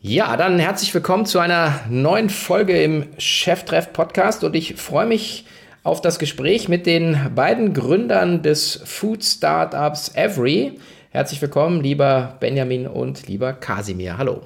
[0.00, 5.44] Ja, dann herzlich willkommen zu einer neuen Folge im Cheftreff Podcast und ich freue mich
[5.82, 10.78] auf das Gespräch mit den beiden Gründern des Food Startups Every.
[11.10, 14.16] Herzlich willkommen, lieber Benjamin und lieber Kasimir.
[14.16, 14.42] Hallo.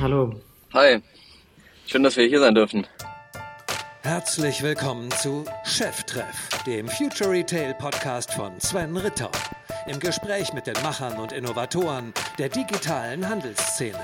[0.00, 0.40] Hallo.
[0.72, 1.02] Hi.
[1.86, 2.86] Schön, dass wir hier sein dürfen.
[4.00, 9.30] Herzlich willkommen zu Cheftreff, dem Future Retail Podcast von Sven Ritter.
[9.88, 14.00] Im Gespräch mit den Machern und Innovatoren der digitalen Handelsszene.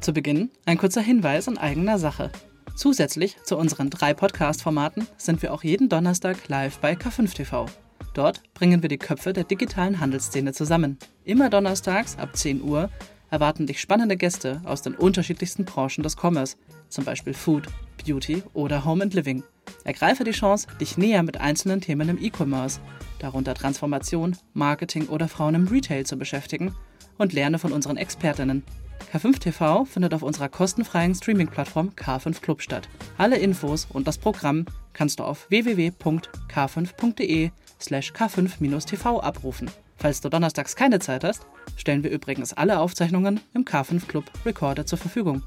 [0.00, 2.30] Zu Beginn ein kurzer Hinweis in eigener Sache.
[2.74, 7.66] Zusätzlich zu unseren drei Podcast-Formaten sind wir auch jeden Donnerstag live bei K5 TV.
[8.14, 10.98] Dort bringen wir die Köpfe der digitalen Handelsszene zusammen.
[11.24, 12.88] Immer donnerstags ab 10 Uhr
[13.28, 16.56] erwarten dich spannende Gäste aus den unterschiedlichsten Branchen des Commerce,
[16.88, 17.66] zum Beispiel Food,
[18.02, 19.42] Beauty oder Home and Living.
[19.84, 22.80] Ergreife die Chance, dich näher mit einzelnen Themen im E-Commerce,
[23.18, 26.74] darunter Transformation, Marketing oder Frauen im Retail zu beschäftigen
[27.18, 28.64] und lerne von unseren Expertinnen.
[29.12, 32.88] K5 TV findet auf unserer kostenfreien Streaming-Plattform K5 Club statt.
[33.18, 39.70] Alle Infos und das Programm kannst du auf www.k5.de slash k5-tv abrufen.
[39.96, 44.86] Falls du donnerstags keine Zeit hast, stellen wir übrigens alle Aufzeichnungen im K5 Club Recorder
[44.86, 45.42] zur Verfügung.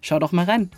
[0.00, 0.70] Schau doch mal rein.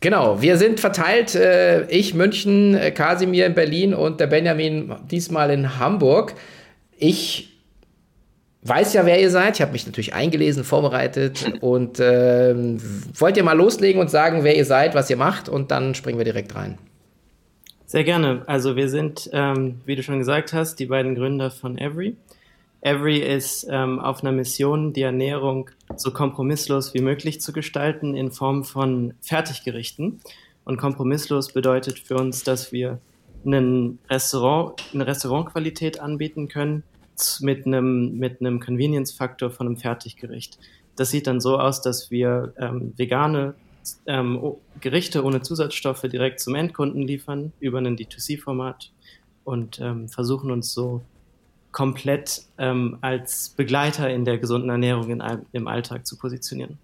[0.00, 1.34] Genau, wir sind verteilt.
[1.34, 6.34] Äh, ich München, äh, Kasimir in Berlin und der Benjamin diesmal in Hamburg.
[6.96, 7.55] Ich
[8.68, 9.56] weiß ja, wer ihr seid.
[9.56, 12.54] Ich habe mich natürlich eingelesen, vorbereitet und äh,
[13.14, 16.18] wollt ihr mal loslegen und sagen, wer ihr seid, was ihr macht und dann springen
[16.18, 16.78] wir direkt rein.
[17.86, 18.42] Sehr gerne.
[18.46, 22.16] Also wir sind, ähm, wie du schon gesagt hast, die beiden Gründer von Every.
[22.80, 28.32] Every ist ähm, auf einer Mission, die Ernährung so kompromisslos wie möglich zu gestalten in
[28.32, 30.20] Form von Fertiggerichten.
[30.64, 32.98] Und kompromisslos bedeutet für uns, dass wir
[33.44, 36.82] einen Restaurant, eine Restaurantqualität anbieten können,
[37.40, 40.58] mit einem, mit einem Convenience-Faktor von einem Fertiggericht.
[40.96, 43.54] Das sieht dann so aus, dass wir ähm, vegane
[44.06, 48.90] ähm, Gerichte ohne Zusatzstoffe direkt zum Endkunden liefern über ein D2C-Format
[49.44, 51.02] und ähm, versuchen uns so
[51.72, 55.22] komplett ähm, als Begleiter in der gesunden Ernährung in,
[55.52, 56.78] im Alltag zu positionieren.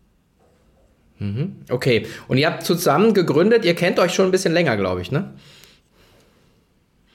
[1.18, 1.56] Mhm.
[1.70, 5.10] Okay, und ihr habt zusammen gegründet, ihr kennt euch schon ein bisschen länger, glaube ich,
[5.10, 5.32] ne?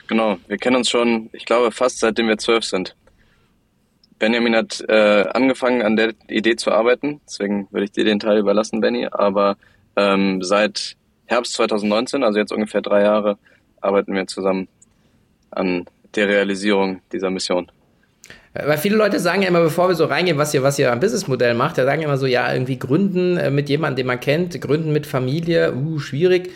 [0.07, 2.95] Genau, wir kennen uns schon, ich glaube, fast seitdem wir zwölf sind.
[4.19, 7.21] Benjamin hat äh, angefangen, an der Idee zu arbeiten.
[7.27, 9.07] Deswegen würde ich dir den Teil überlassen, Benny.
[9.11, 9.57] Aber
[9.95, 10.95] ähm, seit
[11.25, 13.37] Herbst 2019, also jetzt ungefähr drei Jahre,
[13.81, 14.67] arbeiten wir zusammen
[15.51, 15.85] an
[16.15, 17.71] der Realisierung dieser Mission.
[18.53, 20.99] Weil viele Leute sagen ja immer, bevor wir so reingehen, was ihr, was ihr am
[20.99, 24.59] Businessmodell macht, da sagen immer so, ja, irgendwie gründen äh, mit jemandem, den man kennt,
[24.59, 26.51] gründen mit Familie, uh, schwierig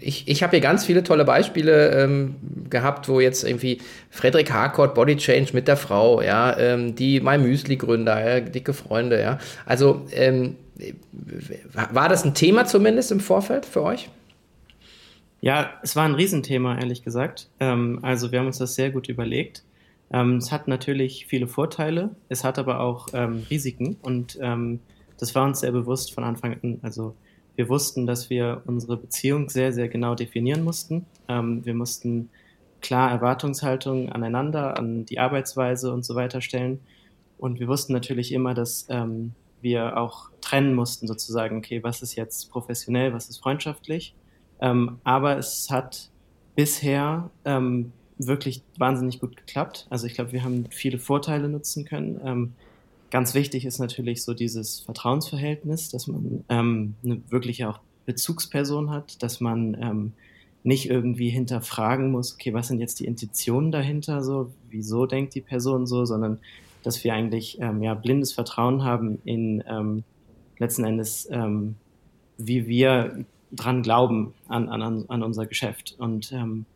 [0.00, 2.36] ich, ich habe hier ganz viele tolle Beispiele ähm,
[2.70, 3.78] gehabt, wo jetzt irgendwie
[4.08, 8.72] Frederik Harcourt, Body Change mit der Frau, ja, ähm, die My Müsli Gründer, ja, dicke
[8.72, 9.38] Freunde, ja.
[9.66, 10.56] Also ähm,
[11.72, 14.08] war das ein Thema zumindest im Vorfeld für euch?
[15.42, 17.50] Ja, es war ein Riesenthema, ehrlich gesagt.
[17.60, 19.62] Ähm, also wir haben uns das sehr gut überlegt.
[20.10, 23.08] Ähm, es hat natürlich viele Vorteile, es hat aber auch
[23.50, 24.38] Risiken und
[25.18, 26.78] das war uns sehr bewusst von Anfang an.
[26.82, 27.14] Also
[27.56, 31.06] wir wussten, dass wir unsere Beziehung sehr, sehr genau definieren mussten.
[31.28, 32.30] Ähm, wir mussten
[32.80, 36.80] klar Erwartungshaltungen aneinander, an die Arbeitsweise und so weiter stellen.
[37.38, 42.14] Und wir wussten natürlich immer, dass ähm, wir auch trennen mussten, sozusagen, okay, was ist
[42.14, 44.14] jetzt professionell, was ist freundschaftlich.
[44.60, 46.10] Ähm, aber es hat
[46.54, 49.86] bisher ähm, wirklich wahnsinnig gut geklappt.
[49.90, 52.54] Also ich glaube, wir haben viele Vorteile nutzen können.
[53.14, 59.22] Ganz wichtig ist natürlich so dieses Vertrauensverhältnis, dass man ähm, eine wirkliche auch Bezugsperson hat,
[59.22, 60.12] dass man ähm,
[60.64, 65.42] nicht irgendwie hinterfragen muss, okay, was sind jetzt die Intentionen dahinter, so, wieso denkt die
[65.42, 66.40] Person so, sondern
[66.82, 70.02] dass wir eigentlich ähm, ja blindes Vertrauen haben in ähm,
[70.58, 71.76] letzten Endes, ähm,
[72.36, 76.66] wie wir dran glauben an, an, an unser Geschäft und ähm,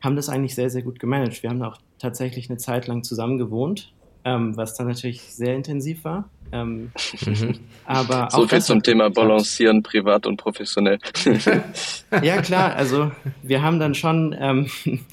[0.00, 1.44] haben das eigentlich sehr, sehr gut gemanagt.
[1.44, 3.92] Wir haben auch tatsächlich eine Zeit lang zusammen gewohnt
[4.24, 6.28] ähm, was dann natürlich sehr intensiv war.
[6.50, 6.92] Ähm,
[7.26, 7.58] mhm.
[7.84, 10.98] aber so viel zum Thema Balancieren, privat und professionell.
[12.22, 13.12] ja, klar, also
[13.42, 14.66] wir haben dann schon, ähm,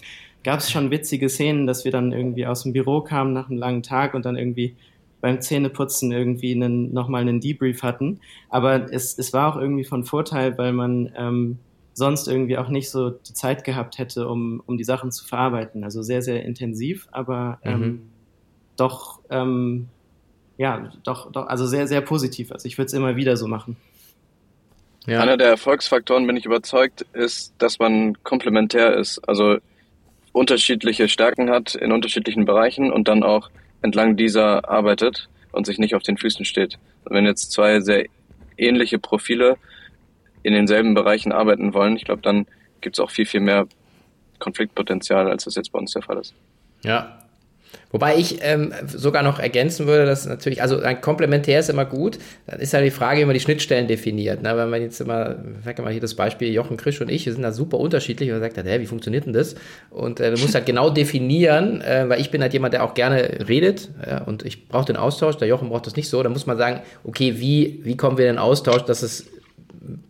[0.43, 3.59] gab es schon witzige Szenen, dass wir dann irgendwie aus dem Büro kamen nach einem
[3.59, 4.75] langen Tag und dann irgendwie
[5.19, 8.19] beim Zähneputzen irgendwie einen, nochmal einen Debrief hatten.
[8.49, 11.57] Aber es, es war auch irgendwie von Vorteil, weil man ähm,
[11.93, 15.83] sonst irgendwie auch nicht so die Zeit gehabt hätte, um, um die Sachen zu verarbeiten.
[15.83, 18.01] Also sehr, sehr intensiv, aber ähm, mhm
[18.77, 19.87] doch, ähm,
[20.57, 22.51] ja, doch, doch, also sehr, sehr positiv.
[22.51, 23.77] Also ich würde es immer wieder so machen.
[25.05, 25.21] Ja.
[25.21, 29.19] Einer der Erfolgsfaktoren, bin ich überzeugt, ist, dass man komplementär ist.
[29.27, 29.57] Also
[30.31, 33.49] unterschiedliche Stärken hat in unterschiedlichen Bereichen und dann auch
[33.81, 36.79] entlang dieser arbeitet und sich nicht auf den Füßen steht.
[37.05, 38.05] Wenn jetzt zwei sehr
[38.57, 39.57] ähnliche Profile
[40.41, 42.47] in denselben Bereichen arbeiten wollen, ich glaube, dann
[42.81, 43.67] gibt es auch viel, viel mehr
[44.39, 46.33] Konfliktpotenzial, als das jetzt bei uns der Fall ist.
[46.83, 47.24] Ja,
[47.91, 52.17] Wobei ich ähm, sogar noch ergänzen würde, dass natürlich, also ein Komplementär ist immer gut.
[52.47, 54.41] Dann ist ja die Frage, wie man die Schnittstellen definiert.
[54.41, 54.55] Ne?
[54.57, 57.41] Wenn man jetzt immer, sag mal hier das Beispiel, Jochen Krisch und ich, wir sind
[57.41, 59.55] da super unterschiedlich und man sagt, hä, wie funktioniert denn das?
[59.89, 62.93] Und äh, du musst halt genau definieren, äh, weil ich bin halt jemand, der auch
[62.93, 66.21] gerne redet ja, und ich brauche den Austausch, der Jochen braucht das nicht so.
[66.21, 69.27] Da muss man sagen, okay, wie, wie kommen wir in den Austausch, dass es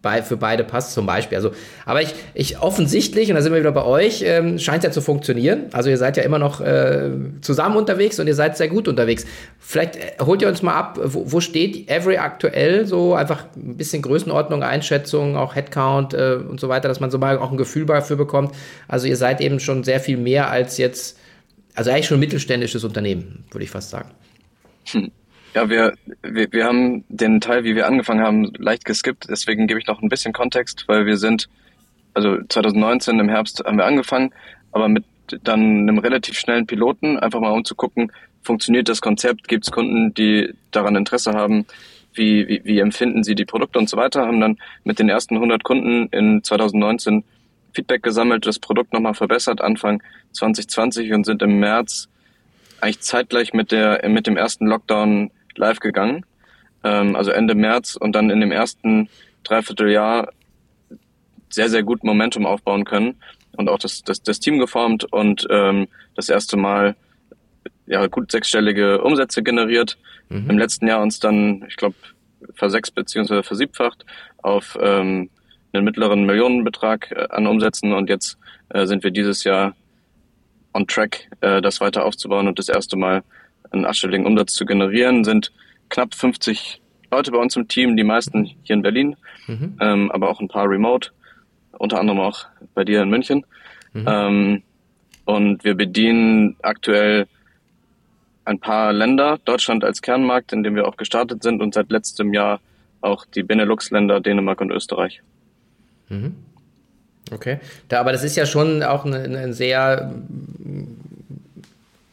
[0.02, 1.36] bei, für beide passt zum Beispiel.
[1.38, 1.52] Also,
[1.86, 4.92] aber ich, ich offensichtlich, und da sind wir wieder bei euch, ähm, scheint es ja
[4.92, 5.66] zu funktionieren.
[5.72, 7.10] Also ihr seid ja immer noch äh,
[7.42, 9.26] zusammen unterwegs und ihr seid sehr gut unterwegs.
[9.60, 13.78] Vielleicht äh, holt ihr uns mal ab, wo, wo steht Every aktuell so einfach ein
[13.78, 17.58] bisschen Größenordnung, Einschätzung, auch Headcount äh, und so weiter, dass man so mal auch ein
[17.58, 18.54] Gefühl dafür bekommt.
[18.88, 21.18] Also ihr seid eben schon sehr viel mehr als jetzt,
[21.74, 24.12] also eigentlich schon ein mittelständisches Unternehmen, würde ich fast sagen.
[24.92, 25.12] Hm.
[25.56, 29.28] Ja, wir, wir, wir haben den Teil, wie wir angefangen haben, leicht geskippt.
[29.30, 31.48] Deswegen gebe ich noch ein bisschen Kontext, weil wir sind,
[32.14, 34.34] also 2019 im Herbst haben wir angefangen,
[34.74, 35.06] aber mit
[35.44, 38.12] dann einem relativ schnellen Piloten, einfach mal um zu gucken,
[38.44, 41.66] funktioniert das Konzept, gibt es Kunden, die daran Interesse haben,
[42.14, 45.36] wie, wie, wie empfinden sie die Produkte und so weiter, haben dann mit den ersten
[45.36, 47.24] 100 Kunden in 2019
[47.74, 50.04] Feedback gesammelt, das Produkt nochmal verbessert Anfang
[50.34, 52.10] 2020 und sind im März
[52.82, 56.26] eigentlich zeitgleich mit der mit dem ersten Lockdown live gegangen,
[56.84, 59.10] ähm, also Ende März und dann in dem ersten
[59.44, 60.30] Dreivierteljahr
[61.50, 63.16] sehr, sehr gut Momentum aufbauen können
[63.58, 66.96] und auch das, das, das Team geformt und ähm, das erste Mal
[67.88, 69.98] ja gut sechsstellige Umsätze generiert.
[70.30, 70.50] Mhm.
[70.50, 71.96] Im letzten Jahr uns dann, ich glaube,
[72.54, 74.06] versechs beziehungsweise versiebfacht
[74.42, 75.30] auf ähm,
[75.74, 78.38] einen mittleren Millionenbetrag äh, an Umsätzen und jetzt
[78.70, 79.76] äh, sind wir dieses Jahr
[80.74, 83.24] on track, äh, das weiter aufzubauen und das erste Mal
[83.76, 85.52] einen achtstelligen Umsatz zu generieren, sind
[85.90, 86.82] knapp 50
[87.12, 89.16] Leute bei uns im Team, die meisten hier in Berlin,
[89.48, 89.78] mhm.
[89.80, 91.12] ähm, aber auch ein paar remote,
[91.72, 93.46] unter anderem auch bei dir in München.
[93.94, 94.06] Mhm.
[94.08, 94.64] Ähm,
[95.26, 97.28] und wir bedienen aktuell
[98.46, 102.34] ein paar Länder, Deutschland als Kernmarkt, in dem wir auch gestartet sind und seit letztem
[102.34, 102.60] Jahr
[103.02, 105.22] auch die Benelux-Länder, Dänemark und Österreich.
[106.10, 106.36] Mhm.
[107.32, 110.14] Okay, da, aber das ist ja schon auch ein, ein sehr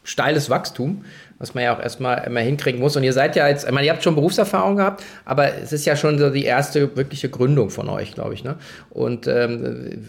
[0.05, 1.05] steiles Wachstum
[1.43, 2.97] was man ja auch erstmal immer hinkriegen muss.
[2.97, 5.85] Und ihr seid ja jetzt, ich meine, ihr habt schon Berufserfahrung gehabt, aber es ist
[5.85, 8.45] ja schon so die erste wirkliche Gründung von euch, glaube ich.
[8.45, 8.55] Ne?
[8.91, 10.07] Und ähm,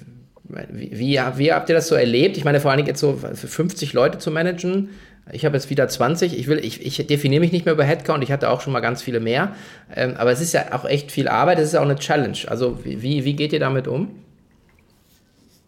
[0.69, 2.37] wie, wie, wie, habt ihr das so erlebt?
[2.37, 4.89] Ich meine, vor allen Dingen jetzt so 50 Leute zu managen.
[5.31, 6.37] Ich habe jetzt wieder 20.
[6.37, 8.23] Ich, will, ich, ich definiere mich nicht mehr über Headcount.
[8.23, 9.55] Ich hatte auch schon mal ganz viele mehr.
[9.95, 11.57] Ähm, aber es ist ja auch echt viel Arbeit.
[11.57, 12.37] Es ist ja auch eine Challenge.
[12.45, 14.09] Also wie, wie geht ihr damit um?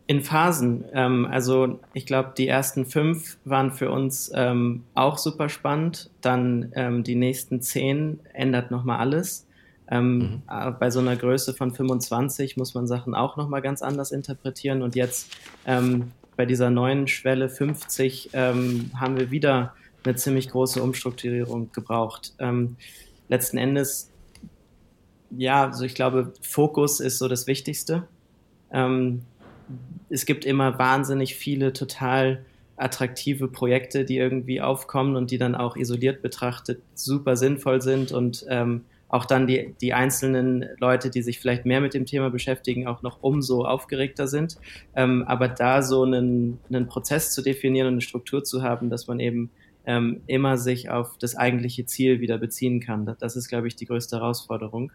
[0.08, 0.86] In Phasen.
[0.94, 6.12] Ähm, also ich glaube, die ersten fünf waren für uns ähm, auch super spannend.
[6.22, 9.48] Dann ähm, die nächsten zehn ändert nochmal alles.
[9.90, 10.42] Ähm, mhm.
[10.48, 14.84] Äh, bei so einer Größe von 25 muss man Sachen auch nochmal ganz anders interpretieren.
[14.84, 15.36] Und jetzt
[15.66, 19.74] ähm, bei dieser neuen Schwelle 50 ähm, haben wir wieder
[20.04, 22.36] eine ziemlich große Umstrukturierung gebraucht.
[23.28, 24.12] letzten Endes,
[25.32, 28.08] ja, also ich glaube, Fokus ist so das Wichtigste.
[28.72, 29.24] Ähm,
[30.10, 32.46] es gibt immer wahnsinnig viele total
[32.78, 38.46] attraktive Projekte, die irgendwie aufkommen und die dann auch isoliert betrachtet super sinnvoll sind und
[38.50, 42.88] ähm, auch dann die, die einzelnen Leute, die sich vielleicht mehr mit dem Thema beschäftigen,
[42.88, 44.58] auch noch umso aufgeregter sind.
[44.96, 49.08] Ähm, aber da so einen, einen Prozess zu definieren und eine Struktur zu haben, dass
[49.08, 49.52] man eben
[49.86, 53.86] ähm, immer sich auf das eigentliche Ziel wieder beziehen kann, das ist, glaube ich, die
[53.86, 54.92] größte Herausforderung.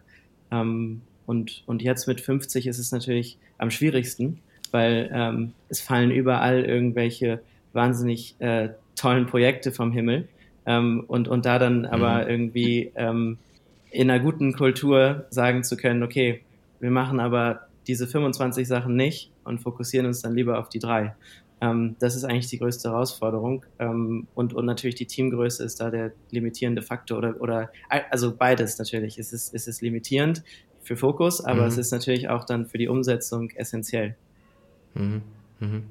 [0.51, 6.11] Ähm, und, und jetzt mit 50 ist es natürlich am schwierigsten, weil ähm, es fallen
[6.11, 7.41] überall irgendwelche
[7.73, 10.27] wahnsinnig äh, tollen Projekte vom Himmel.
[10.65, 12.29] Ähm, und, und da dann aber mhm.
[12.29, 13.37] irgendwie ähm,
[13.89, 16.41] in einer guten Kultur sagen zu können, okay,
[16.79, 21.15] wir machen aber diese 25 Sachen nicht und fokussieren uns dann lieber auf die drei.
[21.61, 23.65] Ähm, das ist eigentlich die größte Herausforderung.
[23.79, 27.71] Ähm, und, und natürlich die Teamgröße ist da der limitierende Faktor oder, oder
[28.09, 29.17] also beides natürlich.
[29.17, 30.43] Es ist, es ist limitierend
[30.81, 31.67] für Fokus, aber mhm.
[31.67, 34.15] es ist natürlich auch dann für die Umsetzung essentiell.
[34.93, 35.21] Mhm.
[35.59, 35.83] Mhm.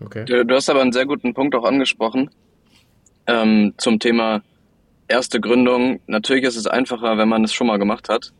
[0.00, 0.24] Okay.
[0.24, 2.30] Du, du, hast aber einen sehr guten Punkt auch angesprochen
[3.26, 4.42] ähm, zum Thema
[5.08, 6.00] erste Gründung.
[6.06, 8.32] Natürlich ist es einfacher, wenn man es schon mal gemacht hat.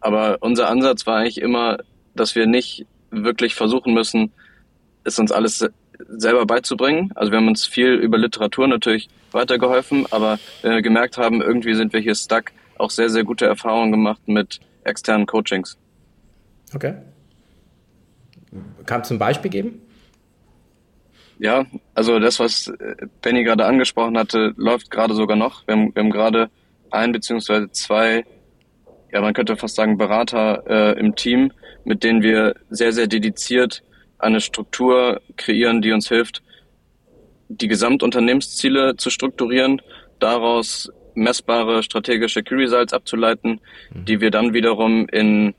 [0.00, 1.78] Aber unser Ansatz war eigentlich immer,
[2.14, 4.32] dass wir nicht wirklich versuchen müssen,
[5.04, 5.64] es uns alles
[6.08, 7.10] selber beizubringen.
[7.14, 11.74] Also wir haben uns viel über Literatur natürlich weitergeholfen, aber wenn wir gemerkt haben, irgendwie
[11.74, 15.76] sind wir hier stuck, auch sehr, sehr gute Erfahrungen gemacht mit externen Coachings.
[16.74, 16.94] Okay.
[18.86, 19.82] Kannst du ein Beispiel geben?
[21.38, 22.72] Ja, also das, was
[23.22, 25.66] Benny gerade angesprochen hatte, läuft gerade sogar noch.
[25.66, 26.50] Wir haben, wir haben gerade
[26.90, 28.24] ein beziehungsweise zwei,
[29.12, 31.52] ja man könnte fast sagen Berater äh, im Team,
[31.84, 33.82] mit denen wir sehr, sehr dediziert
[34.18, 36.42] eine Struktur kreieren, die uns hilft,
[37.48, 39.80] die Gesamtunternehmensziele zu strukturieren,
[40.18, 43.60] daraus messbare strategische Key Results abzuleiten,
[43.92, 44.04] mhm.
[44.04, 45.54] die wir dann wiederum in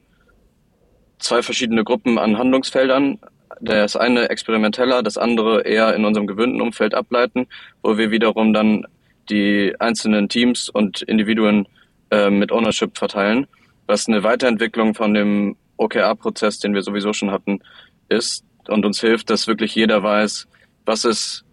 [1.20, 3.20] zwei verschiedene Gruppen an Handlungsfeldern,
[3.62, 7.48] das eine experimenteller, das andere eher in unserem gewöhnten Umfeld ableiten,
[7.84, 8.86] wo wir wiederum dann
[9.30, 11.68] die einzelnen Teams und Individuen
[12.10, 13.48] äh, mit Ownership verteilen,
[13.86, 17.60] was eine Weiterentwicklung von dem OKR-Prozess, den wir sowieso schon hatten,
[18.08, 20.48] ist und uns hilft, dass wirklich jeder weiß,
[20.86, 21.46] was ist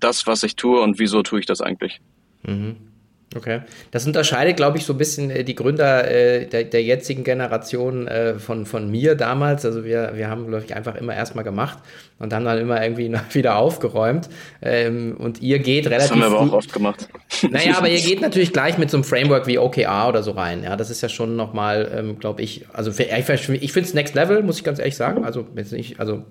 [0.00, 2.00] das, was ich tue und wieso tue ich das eigentlich.
[2.42, 2.87] Mhm.
[3.36, 3.60] Okay.
[3.90, 8.08] Das unterscheidet, glaube ich, so ein bisschen äh, die Gründer äh, der, der, jetzigen Generation
[8.08, 9.66] äh, von, von mir damals.
[9.66, 11.78] Also wir, wir haben, glaube ich, einfach immer erstmal gemacht
[12.18, 14.28] und haben dann immer irgendwie wieder aufgeräumt.
[14.60, 16.08] Ähm, und ihr geht relativ.
[16.08, 17.08] Das haben wir aber auch oft gemacht.
[17.50, 20.64] Naja, aber ihr geht natürlich gleich mit so einem Framework wie OKR oder so rein.
[20.64, 23.94] Ja, das ist ja schon nochmal, ähm, glaube ich, also für, ich, ich finde es
[23.94, 25.24] Next Level, muss ich ganz ehrlich sagen.
[25.24, 26.24] Also, ich, also,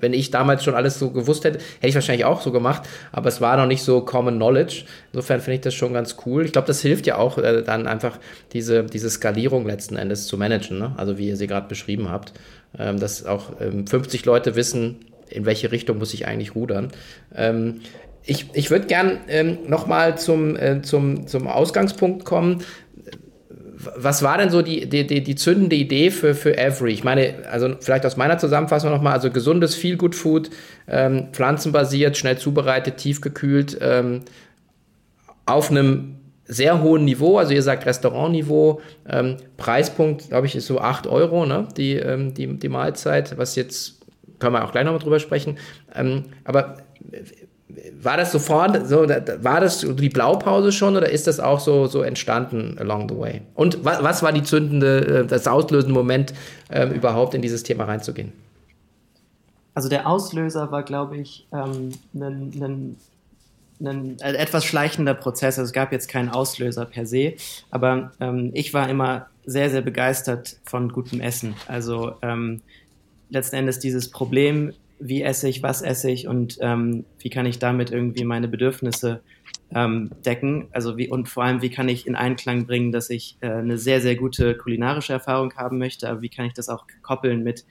[0.00, 3.28] wenn ich damals schon alles so gewusst hätte, hätte ich wahrscheinlich auch so gemacht, aber
[3.28, 4.84] es war noch nicht so Common Knowledge.
[5.12, 6.44] Insofern finde ich das schon ganz cool.
[6.44, 8.18] Ich glaube, das hilft ja auch äh, dann einfach
[8.52, 10.78] diese, diese Skalierung letzten Endes zu managen.
[10.78, 10.92] Ne?
[10.96, 12.32] Also, wie ihr sie gerade beschrieben habt,
[12.76, 16.88] ähm, dass auch ähm, 50 Leute wissen, in welche Richtung muss ich eigentlich rudern.
[17.34, 17.80] Ähm,
[18.24, 22.62] ich ich würde gern ähm, nochmal zum, äh, zum, zum Ausgangspunkt kommen.
[23.96, 26.92] Was war denn so die, die, die, die zündende Idee für, für Every?
[26.92, 30.50] Ich meine, also vielleicht aus meiner Zusammenfassung nochmal, also gesundes Feel-Good-Food,
[30.88, 34.22] ähm, pflanzenbasiert, schnell zubereitet, tiefgekühlt, ähm,
[35.46, 36.16] auf einem
[36.48, 41.46] sehr hohen Niveau, also ihr sagt Restaurantniveau, ähm, Preispunkt, glaube ich, ist so 8 Euro,
[41.46, 41.68] ne?
[41.76, 43.97] die, ähm, die, die Mahlzeit, was jetzt
[44.38, 45.58] können wir auch gleich nochmal drüber sprechen.
[45.94, 46.78] Ähm, aber
[48.00, 52.02] war das sofort, so, war das die Blaupause schon oder ist das auch so, so
[52.02, 53.42] entstanden along the way?
[53.54, 56.32] Und was, was war die zündende, äh, das auslösende Moment,
[56.70, 58.32] ähm, überhaupt in dieses Thema reinzugehen?
[59.74, 62.96] Also der Auslöser war, glaube ich, ähm, ein, ein,
[63.80, 65.58] ein, etwas schleichender Prozess.
[65.58, 67.34] Also es gab jetzt keinen Auslöser per se,
[67.70, 71.54] aber ähm, ich war immer sehr, sehr begeistert von gutem Essen.
[71.68, 72.60] Also ähm,
[73.30, 77.58] letzten Endes dieses Problem, wie esse ich, was esse ich und ähm, wie kann ich
[77.58, 79.20] damit irgendwie meine Bedürfnisse
[79.74, 80.68] ähm, decken.
[80.72, 83.78] Also wie und vor allem, wie kann ich in Einklang bringen, dass ich äh, eine
[83.78, 87.64] sehr, sehr gute kulinarische Erfahrung haben möchte, aber wie kann ich das auch koppeln mit,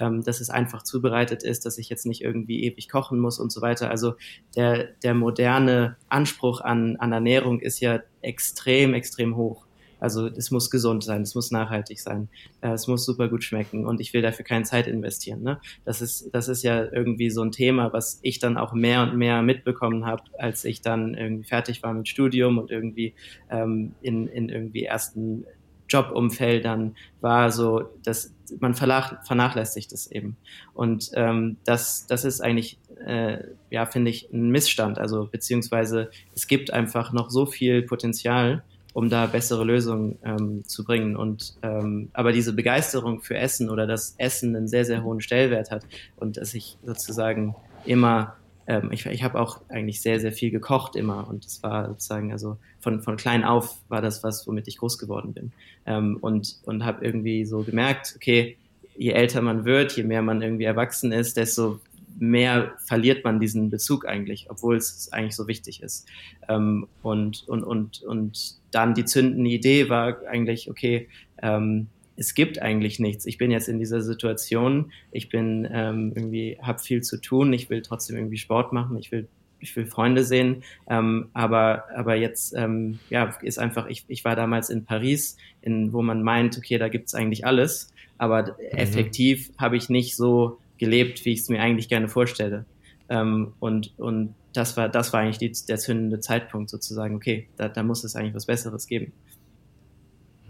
[0.00, 3.52] ähm, dass es einfach zubereitet ist, dass ich jetzt nicht irgendwie ewig kochen muss und
[3.52, 3.90] so weiter.
[3.90, 4.14] Also
[4.56, 9.66] der, der moderne Anspruch an, an Ernährung ist ja extrem, extrem hoch.
[10.02, 12.28] Also es muss gesund sein, es muss nachhaltig sein,
[12.60, 15.42] äh, es muss super gut schmecken und ich will dafür keine Zeit investieren.
[15.42, 15.60] Ne?
[15.84, 19.16] Das ist das ist ja irgendwie so ein Thema, was ich dann auch mehr und
[19.16, 23.14] mehr mitbekommen habe, als ich dann irgendwie fertig war mit Studium und irgendwie
[23.48, 25.44] ähm, in in irgendwie ersten
[25.88, 30.36] Jobumfeldern war so, dass man vernachlässigt es eben.
[30.74, 33.38] Und ähm, das, das ist eigentlich, äh,
[33.70, 34.98] ja, finde ich, ein Missstand.
[34.98, 40.84] Also beziehungsweise es gibt einfach noch so viel Potenzial um da bessere Lösungen ähm, zu
[40.84, 41.16] bringen.
[41.16, 45.70] Und ähm, aber diese Begeisterung für Essen oder dass Essen einen sehr, sehr hohen Stellwert
[45.70, 45.84] hat
[46.16, 50.96] und dass ich sozusagen immer, ähm, ich, ich habe auch eigentlich sehr, sehr viel gekocht
[50.96, 54.78] immer und das war sozusagen, also von, von klein auf war das was, womit ich
[54.78, 55.52] groß geworden bin.
[55.86, 58.56] Ähm, und und habe irgendwie so gemerkt, okay,
[58.96, 61.80] je älter man wird, je mehr man irgendwie erwachsen ist, desto
[62.18, 66.06] mehr verliert man diesen Bezug eigentlich, obwohl es eigentlich so wichtig ist.
[66.48, 71.08] Ähm, und, und, und, und dann die zündende Idee war eigentlich, okay,
[71.42, 73.26] ähm, es gibt eigentlich nichts.
[73.26, 77.70] Ich bin jetzt in dieser Situation, ich bin ähm, irgendwie, habe viel zu tun, ich
[77.70, 79.28] will trotzdem irgendwie Sport machen, ich will
[79.62, 84.34] ich will Freunde sehen, ähm, aber aber jetzt ähm, ja ist einfach ich, ich war
[84.34, 88.54] damals in Paris, in wo man meint, okay, da gibt's eigentlich alles, aber mhm.
[88.72, 92.64] effektiv habe ich nicht so gelebt, wie ich es mir eigentlich gerne vorstelle.
[93.08, 97.68] Ähm, und, und das war, das war eigentlich die, der zündende Zeitpunkt sozusagen, okay, da,
[97.68, 99.12] da muss es eigentlich was Besseres geben.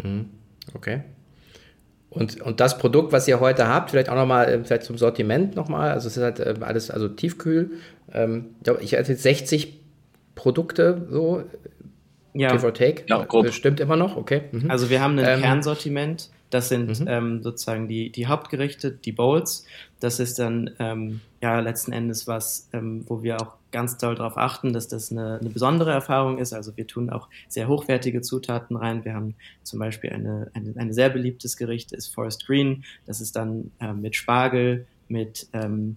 [0.03, 0.31] Hm,
[0.75, 1.03] okay.
[2.11, 5.57] Und, und das Produkt, was ihr heute habt, vielleicht auch nochmal, äh, vielleicht zum Sortiment
[5.57, 7.71] nochmal, also es ist halt äh, alles, also tiefkühl.
[8.13, 8.51] Ähm,
[8.81, 9.81] ich hatte jetzt 60
[10.35, 11.43] Produkte so,
[12.35, 12.53] ja.
[12.53, 13.05] give or take.
[13.09, 13.47] Ja, grob.
[13.47, 14.43] Das stimmt immer noch, okay.
[14.53, 14.71] Mhm.
[14.71, 17.07] Also wir haben ein ähm, Kernsortiment, das sind mhm.
[17.09, 19.65] ähm, sozusagen die, die Hauptgerichte, die Bowls.
[20.01, 24.37] Das ist dann ähm, ja letzten Endes was, ähm, wo wir auch ganz doll darauf
[24.37, 26.53] achten, dass das eine, eine besondere Erfahrung ist.
[26.53, 29.05] Also wir tun auch sehr hochwertige Zutaten rein.
[29.07, 32.85] Wir haben zum Beispiel eine, eine, eine sehr beliebtes Gericht ist Forest Green.
[33.07, 35.97] Das ist dann ähm, mit Spargel, mit ähm,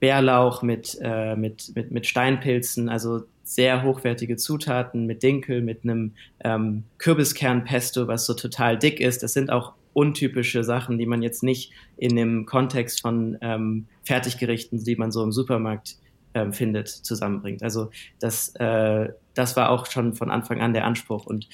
[0.00, 6.12] Bärlauch mit, äh, mit, mit, mit Steinpilzen, also sehr hochwertige Zutaten mit Dinkel, mit einem
[6.44, 9.24] ähm, Kürbiskernpesto, was so total dick ist.
[9.24, 14.84] Das sind auch untypische Sachen, die man jetzt nicht in dem Kontext von ähm, Fertiggerichten,
[14.84, 15.96] die man so im Supermarkt
[16.32, 17.64] ähm, findet, zusammenbringt.
[17.64, 17.90] Also
[18.20, 21.26] das, äh, das war auch schon von Anfang an der Anspruch.
[21.26, 21.48] Und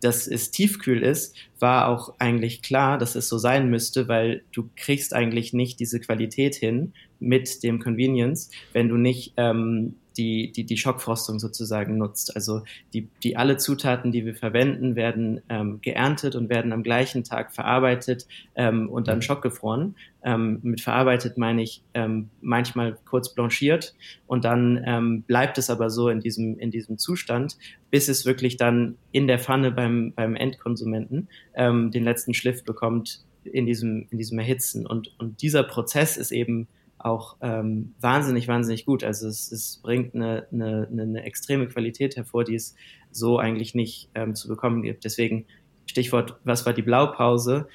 [0.00, 4.70] dass es tiefkühl ist, war auch eigentlich klar, dass es so sein müsste, weil du
[4.74, 10.64] kriegst eigentlich nicht diese Qualität hin mit dem Convenience, wenn du nicht ähm, die, die,
[10.64, 12.34] die Schockfrostung sozusagen nutzt.
[12.34, 17.24] Also die, die alle Zutaten, die wir verwenden, werden ähm, geerntet und werden am gleichen
[17.24, 19.22] Tag verarbeitet ähm, und dann mhm.
[19.22, 19.94] schockgefroren.
[20.22, 23.94] Ähm, mit verarbeitet meine ich ähm, manchmal kurz blanchiert
[24.26, 27.56] und dann ähm, bleibt es aber so in diesem, in diesem Zustand,
[27.90, 33.24] bis es wirklich dann in der Pfanne beim, beim Endkonsumenten ähm, den letzten Schliff bekommt
[33.44, 34.86] in diesem, in diesem Erhitzen.
[34.86, 36.66] Und, und dieser Prozess ist eben
[36.98, 39.04] auch ähm, wahnsinnig, wahnsinnig gut.
[39.04, 42.74] Also es, es bringt eine, eine, eine extreme Qualität hervor, die es
[43.10, 45.04] so eigentlich nicht ähm, zu bekommen gibt.
[45.04, 45.46] Deswegen
[45.86, 47.68] Stichwort, was war die Blaupause?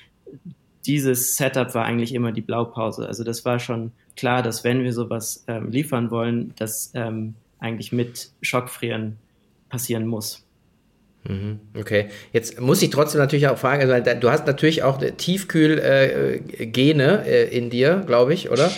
[0.85, 3.07] Dieses Setup war eigentlich immer die Blaupause.
[3.07, 7.91] Also das war schon klar, dass wenn wir sowas ähm, liefern wollen, das ähm, eigentlich
[7.91, 9.17] mit Schockfrieren
[9.69, 10.45] passieren muss.
[11.25, 17.23] Mhm, okay, jetzt muss ich trotzdem natürlich auch fragen, also du hast natürlich auch Tiefkühl-Gene
[17.25, 18.69] äh, äh, in dir, glaube ich, oder,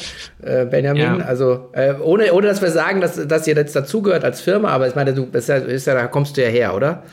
[0.43, 1.01] äh, Benjamin?
[1.01, 1.17] Ja.
[1.25, 1.71] Also
[2.03, 5.15] ohne, ohne dass wir sagen, dass, dass ihr jetzt dazugehört als Firma, aber ich meine,
[5.15, 7.03] du bist ja, ist ja, da kommst du ja her, oder?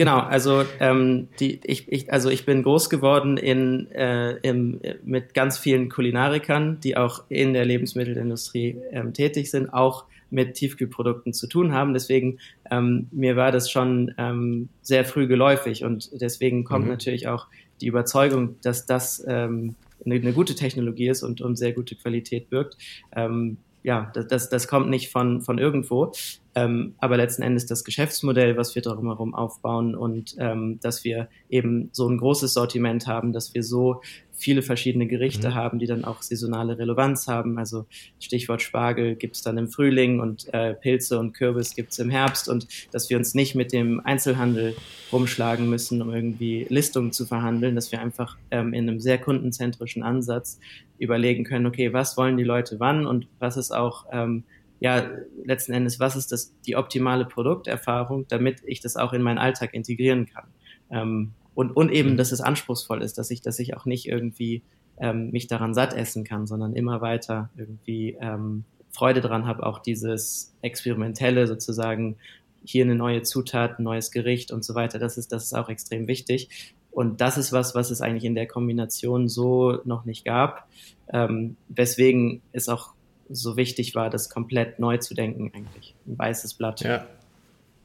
[0.00, 5.34] Genau, also ähm, die, ich, ich, also ich bin groß geworden in, äh, im, mit
[5.34, 11.46] ganz vielen Kulinarikern, die auch in der Lebensmittelindustrie ähm, tätig sind, auch mit Tiefkühlprodukten zu
[11.46, 11.92] tun haben.
[11.92, 12.38] Deswegen,
[12.70, 16.90] ähm, mir war das schon ähm, sehr früh geläufig und deswegen kommt mhm.
[16.90, 17.46] natürlich auch
[17.80, 22.50] die Überzeugung, dass das ähm, eine, eine, gute Technologie ist und um sehr gute Qualität
[22.50, 22.76] wirkt.
[23.14, 26.12] Ähm, ja, das, das, das kommt nicht von, von irgendwo.
[26.54, 31.90] Ähm, aber letzten Endes das Geschäftsmodell, was wir drumherum aufbauen und ähm, dass wir eben
[31.92, 34.00] so ein großes Sortiment haben, dass wir so
[34.40, 35.54] viele verschiedene Gerichte mhm.
[35.54, 37.58] haben, die dann auch saisonale Relevanz haben.
[37.58, 37.86] Also
[38.18, 42.66] Stichwort Spargel gibt's dann im Frühling und äh, Pilze und Kürbis gibt's im Herbst und
[42.90, 44.74] dass wir uns nicht mit dem Einzelhandel
[45.12, 50.02] rumschlagen müssen, um irgendwie Listungen zu verhandeln, dass wir einfach ähm, in einem sehr kundenzentrischen
[50.02, 50.58] Ansatz
[50.98, 54.44] überlegen können, okay, was wollen die Leute wann und was ist auch ähm,
[54.80, 55.10] ja,
[55.44, 59.74] letzten Endes, was ist das, die optimale Produkterfahrung, damit ich das auch in meinen Alltag
[59.74, 60.44] integrieren kann.
[60.90, 62.16] Ähm, und, und eben, mhm.
[62.16, 64.62] dass es anspruchsvoll ist, dass ich, dass ich auch nicht irgendwie
[64.98, 69.78] ähm, mich daran satt essen kann, sondern immer weiter irgendwie ähm, Freude daran habe, auch
[69.78, 72.16] dieses Experimentelle sozusagen,
[72.64, 75.68] hier eine neue Zutat, ein neues Gericht und so weiter, das ist, das ist auch
[75.68, 76.74] extrem wichtig.
[76.90, 80.68] Und das ist was, was es eigentlich in der Kombination so noch nicht gab,
[81.12, 82.94] ähm, weswegen es auch
[83.30, 85.94] so wichtig war, das komplett neu zu denken eigentlich.
[86.06, 86.80] Ein weißes Blatt.
[86.80, 87.06] Ja.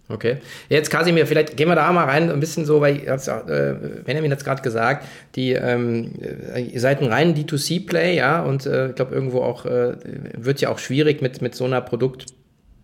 [0.08, 0.38] Okay.
[0.70, 4.38] Jetzt Kasimir, vielleicht gehen wir da mal rein, ein bisschen so, weil äh, Benjamin hat
[4.38, 6.12] es gerade gesagt, die, ähm,
[6.56, 9.96] ihr seid ein rein D2C-Play, ja, und äh, ich glaube irgendwo auch, äh,
[10.38, 12.28] wird ja auch schwierig mit, mit so einer Produkt-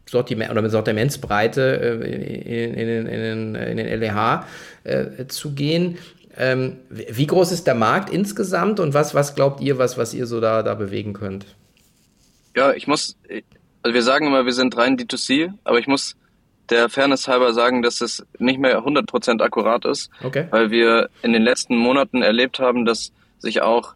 [0.09, 4.45] Sortiment oder mit Sortimentsbreite äh, in, in, in, in, den LEH
[4.83, 5.97] äh, zu gehen.
[6.37, 10.27] Ähm, wie groß ist der Markt insgesamt und was, was glaubt ihr, was, was ihr
[10.27, 11.45] so da, da bewegen könnt?
[12.55, 13.17] Ja, ich muss,
[13.81, 16.15] also wir sagen immer, wir sind rein D2C, aber ich muss
[16.69, 20.47] der Fairness halber sagen, dass es nicht mehr 100% akkurat ist, okay.
[20.51, 23.95] weil wir in den letzten Monaten erlebt haben, dass sich auch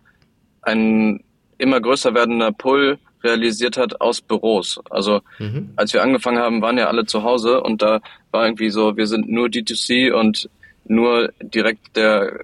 [0.62, 1.24] ein
[1.58, 4.80] immer größer werdender Pull realisiert hat aus Büros.
[4.90, 5.72] Also mhm.
[5.76, 9.08] als wir angefangen haben, waren ja alle zu Hause und da war irgendwie so, wir
[9.08, 10.50] sind nur D2C und
[10.86, 12.42] nur direkt der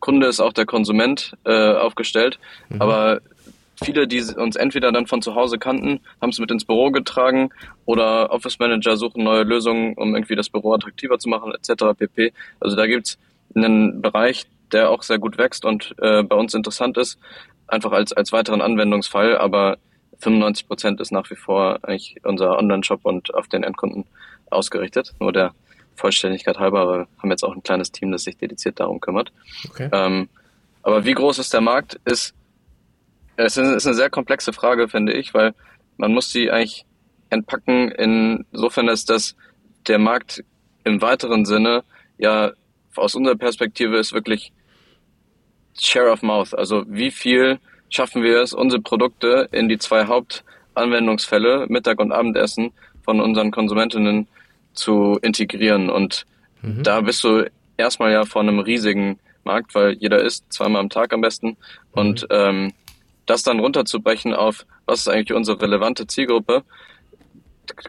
[0.00, 2.38] Kunde ist auch der Konsument äh, aufgestellt.
[2.68, 2.82] Mhm.
[2.82, 3.20] Aber
[3.82, 7.50] viele, die uns entweder dann von zu Hause kannten, haben es mit ins Büro getragen
[7.84, 11.96] oder Office Manager suchen neue Lösungen, um irgendwie das Büro attraktiver zu machen, etc.
[11.96, 12.32] pp.
[12.60, 13.18] Also da gibt's
[13.54, 17.18] einen Bereich, der auch sehr gut wächst und äh, bei uns interessant ist,
[17.66, 19.78] einfach als, als weiteren Anwendungsfall, aber
[20.18, 24.04] 95 Prozent ist nach wie vor eigentlich unser Online-Shop und auf den Endkunden
[24.50, 25.14] ausgerichtet.
[25.20, 25.54] Nur der
[25.94, 29.32] Vollständigkeit halber, wir haben jetzt auch ein kleines Team, das sich dediziert darum kümmert.
[29.68, 29.88] Okay.
[29.92, 30.28] Ähm,
[30.82, 32.34] aber wie groß ist der Markt, ist
[33.44, 35.54] es ist eine sehr komplexe Frage, finde ich, weil
[35.96, 36.84] man muss die eigentlich
[37.30, 39.36] entpacken insofern, dass das
[39.86, 40.44] der Markt
[40.84, 41.84] im weiteren Sinne
[42.18, 42.52] ja
[42.96, 44.52] aus unserer Perspektive ist wirklich
[45.78, 46.54] Share of Mouth.
[46.54, 47.58] Also wie viel
[47.90, 52.72] schaffen wir es, unsere Produkte in die zwei Hauptanwendungsfälle, Mittag und Abendessen,
[53.04, 54.26] von unseren Konsumentinnen
[54.72, 55.90] zu integrieren.
[55.90, 56.26] Und
[56.62, 56.82] mhm.
[56.82, 61.12] da bist du erstmal ja vor einem riesigen Markt, weil jeder isst zweimal am Tag
[61.12, 61.56] am besten.
[61.92, 62.28] Und mhm.
[62.30, 62.72] ähm,
[63.28, 66.64] das dann runterzubrechen auf, was ist eigentlich unsere relevante Zielgruppe,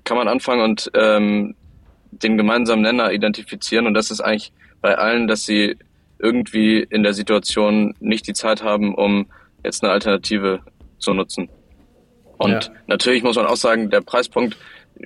[0.03, 1.55] kann man anfangen und ähm,
[2.11, 3.87] den gemeinsamen Nenner identifizieren.
[3.87, 5.77] Und das ist eigentlich bei allen, dass sie
[6.19, 9.27] irgendwie in der Situation nicht die Zeit haben, um
[9.63, 10.59] jetzt eine Alternative
[10.97, 11.49] zu nutzen.
[12.37, 12.71] Und ja.
[12.87, 14.57] natürlich muss man auch sagen, der Preispunkt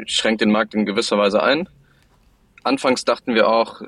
[0.05, 1.69] schränkt den Markt in gewisser Weise ein.
[2.63, 3.81] Anfangs dachten wir auch,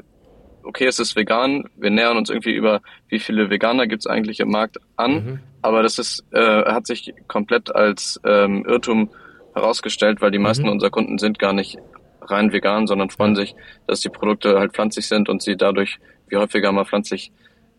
[0.65, 4.39] okay, es ist vegan, wir nähern uns irgendwie über, wie viele Veganer gibt es eigentlich
[4.39, 5.39] im Markt an, mhm.
[5.62, 9.10] aber das ist, äh, hat sich komplett als ähm, Irrtum
[9.54, 10.71] herausgestellt, weil die meisten mhm.
[10.71, 11.78] unserer Kunden sind gar nicht
[12.21, 13.56] rein vegan, sondern freuen sich,
[13.88, 17.32] dass die Produkte halt pflanzlich sind und sie dadurch wie häufiger mal pflanzlich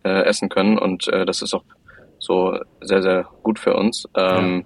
[0.05, 1.65] äh, essen können und äh, das ist auch
[2.19, 4.09] so sehr, sehr gut für uns.
[4.17, 4.65] Ähm,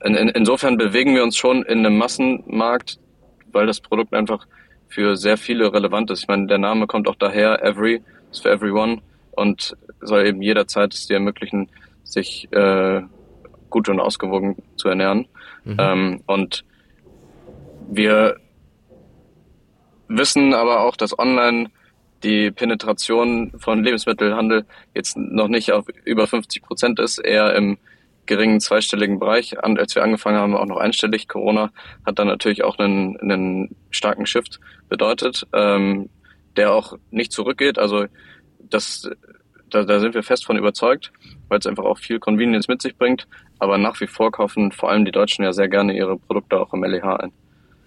[0.00, 0.06] ja.
[0.08, 2.98] in, in, insofern bewegen wir uns schon in einem Massenmarkt,
[3.52, 4.46] weil das Produkt einfach
[4.88, 6.20] für sehr viele relevant ist.
[6.20, 9.00] Ich meine, der Name kommt auch daher, Every ist für Everyone
[9.32, 11.68] und soll eben jederzeit es dir ermöglichen,
[12.04, 13.02] sich äh,
[13.70, 15.26] gut und ausgewogen zu ernähren.
[15.64, 15.76] Mhm.
[15.78, 16.64] Ähm, und
[17.88, 18.36] wir
[20.08, 21.70] wissen aber auch, dass online
[22.22, 27.78] die Penetration von Lebensmittelhandel jetzt noch nicht auf über 50 Prozent ist, eher im
[28.26, 29.62] geringen zweistelligen Bereich.
[29.62, 31.28] Als wir angefangen haben, auch noch einstellig.
[31.28, 31.70] Corona
[32.04, 36.08] hat dann natürlich auch einen, einen starken Shift bedeutet, ähm,
[36.56, 37.78] der auch nicht zurückgeht.
[37.78, 38.06] Also
[38.58, 39.08] das,
[39.70, 41.12] da, da sind wir fest von überzeugt,
[41.48, 43.26] weil es einfach auch viel Convenience mit sich bringt.
[43.58, 46.72] Aber nach wie vor kaufen vor allem die Deutschen ja sehr gerne ihre Produkte auch
[46.72, 47.32] im LEH ein.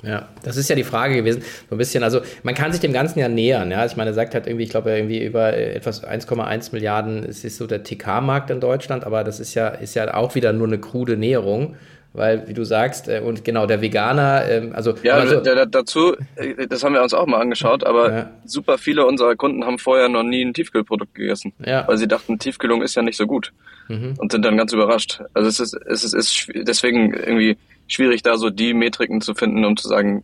[0.01, 2.93] Ja, das ist ja die Frage gewesen, so ein bisschen, also man kann sich dem
[2.93, 5.73] Ganzen ja nähern, ja, ich meine, er sagt halt irgendwie, ich glaube irgendwie über äh,
[5.73, 9.95] etwas 1,1 Milliarden, es ist so der TK-Markt in Deutschland, aber das ist ja, ist
[9.95, 11.75] ja auch wieder nur eine krude Näherung,
[12.13, 14.93] weil, wie du sagst, äh, und genau, der Veganer, ähm, also...
[15.03, 18.31] Ja, also, dazu, äh, das haben wir uns auch mal angeschaut, aber ja.
[18.45, 21.85] super viele unserer Kunden haben vorher noch nie ein Tiefkühlprodukt gegessen, ja.
[21.87, 23.51] weil sie dachten, Tiefkühlung ist ja nicht so gut
[23.89, 24.13] mhm.
[24.17, 25.21] und sind dann ganz überrascht.
[25.33, 27.57] Also es ist, es ist, ist deswegen irgendwie
[27.89, 30.23] schwierig, da so die Metriken zu finden, um zu sagen,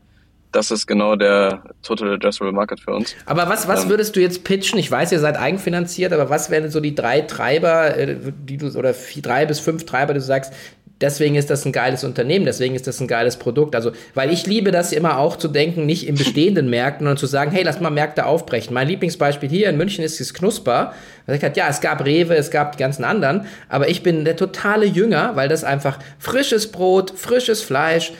[0.55, 3.13] das ist genau der Total Addressable Market für uns.
[3.25, 4.79] Aber was, was ähm, würdest du jetzt pitchen?
[4.79, 8.15] Ich weiß, ihr seid eigenfinanziert, aber was wären so die drei Treiber, äh,
[8.47, 10.53] die du, oder vier, drei bis fünf Treiber, die du sagst,
[11.01, 13.75] deswegen ist das ein geiles Unternehmen, deswegen ist das ein geiles Produkt.
[13.75, 17.27] Also, weil ich liebe das immer auch zu denken, nicht in bestehenden Märkten, sondern zu
[17.27, 18.73] sagen, hey, lass mal Märkte aufbrechen.
[18.73, 20.93] Mein Lieblingsbeispiel hier in München ist das Knusper.
[21.27, 24.35] Ich halt, ja, es gab Rewe, es gab die ganzen anderen, aber ich bin der
[24.35, 28.13] totale Jünger, weil das einfach frisches Brot, frisches Fleisch,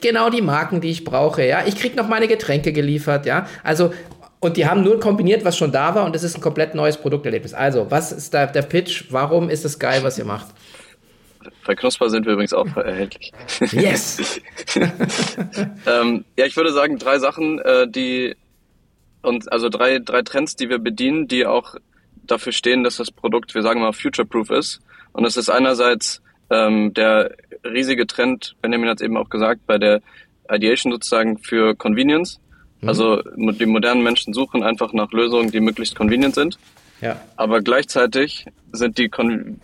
[0.00, 1.64] genau die Marken, die ich brauche, ja.
[1.66, 3.46] Ich krieg noch meine Getränke geliefert, ja.
[3.62, 3.92] Also,
[4.40, 6.96] und die haben nur kombiniert, was schon da war und es ist ein komplett neues
[6.96, 7.54] Produkterlebnis.
[7.54, 9.04] Also, was ist da der Pitch?
[9.10, 10.46] Warum ist es geil, was ihr macht?
[11.66, 13.32] Bei Knusper sind wir übrigens auch erhältlich.
[13.72, 14.40] Yes!
[15.86, 18.36] ähm, ja, ich würde sagen, drei Sachen, äh, die
[19.22, 21.74] und also drei, drei Trends, die wir bedienen, die auch
[22.14, 24.80] dafür stehen, dass das Produkt, wir sagen mal, future-proof ist.
[25.12, 29.78] Und das ist einerseits ähm, der riesige Trend, Benjamin hat es eben auch gesagt, bei
[29.78, 30.00] der
[30.48, 32.40] Ideation sozusagen für Convenience.
[32.80, 32.88] Mhm.
[32.88, 36.58] Also die modernen Menschen suchen einfach nach Lösungen, die möglichst convenient sind.
[37.00, 37.20] Ja.
[37.36, 39.10] Aber gleichzeitig sind die,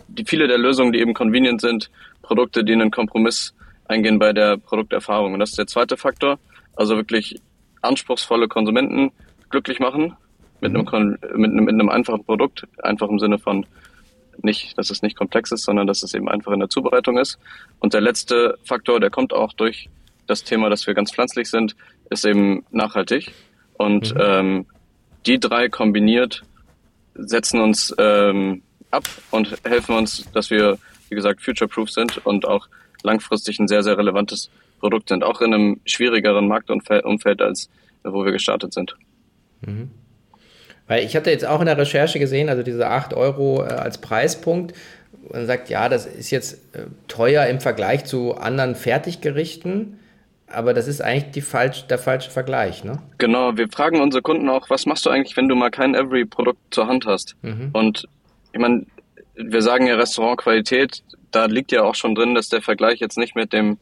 [0.07, 1.89] die viele der Lösungen, die eben convenient sind,
[2.21, 3.53] Produkte, die einen Kompromiss
[3.85, 5.33] eingehen bei der Produkterfahrung.
[5.33, 6.39] Und das ist der zweite Faktor.
[6.75, 7.39] Also wirklich
[7.81, 9.11] anspruchsvolle Konsumenten
[9.49, 10.15] glücklich machen
[10.61, 10.87] mit, mhm.
[10.87, 12.65] einem, mit, einem, mit einem einfachen Produkt.
[12.81, 13.65] Einfach im Sinne von
[14.41, 17.37] nicht, dass es nicht komplex ist, sondern dass es eben einfach in der Zubereitung ist.
[17.79, 19.89] Und der letzte Faktor, der kommt auch durch
[20.25, 21.75] das Thema, dass wir ganz pflanzlich sind,
[22.09, 23.31] ist eben nachhaltig.
[23.73, 24.21] Und mhm.
[24.21, 24.65] ähm,
[25.25, 26.43] die drei kombiniert
[27.15, 30.77] setzen uns ähm, ab und helfen uns, dass wir,
[31.09, 32.67] wie gesagt, future-proof sind und auch
[33.03, 34.49] langfristig ein sehr, sehr relevantes
[34.79, 37.69] Produkt sind, auch in einem schwierigeren Marktumfeld, als
[38.03, 38.95] wo wir gestartet sind.
[39.61, 39.91] Mhm.
[40.87, 43.99] Weil ich hatte jetzt auch in der Recherche gesehen, also diese 8 Euro äh, als
[43.99, 44.73] Preispunkt,
[45.31, 49.99] man sagt, ja, das ist jetzt äh, teuer im Vergleich zu anderen Fertiggerichten.
[50.47, 52.99] Aber das ist eigentlich die falsch, der falsche Vergleich, ne?
[53.17, 56.59] Genau, wir fragen unsere Kunden auch, was machst du eigentlich, wenn du mal kein Every-Produkt
[56.71, 57.35] zur Hand hast?
[57.41, 57.69] Mhm.
[57.73, 58.07] Und
[58.51, 58.85] ich meine,
[59.35, 63.35] wir sagen ja Restaurantqualität, da liegt ja auch schon drin, dass der Vergleich jetzt nicht
[63.35, 63.77] mit dem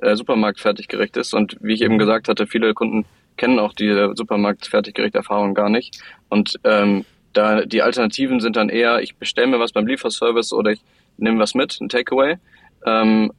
[0.00, 1.34] äh, Supermarkt fertiggericht ist.
[1.34, 1.98] Und wie ich eben mhm.
[1.98, 3.04] gesagt hatte, viele Kunden
[3.36, 6.00] kennen auch die Supermarkt fertiggericht Erfahrung gar nicht.
[6.28, 10.72] Und ähm, da die Alternativen sind dann eher, ich bestelle mir was beim Lieferservice oder
[10.72, 10.80] ich
[11.16, 12.36] nehme was mit, ein Takeaway.
[12.84, 13.32] Ähm,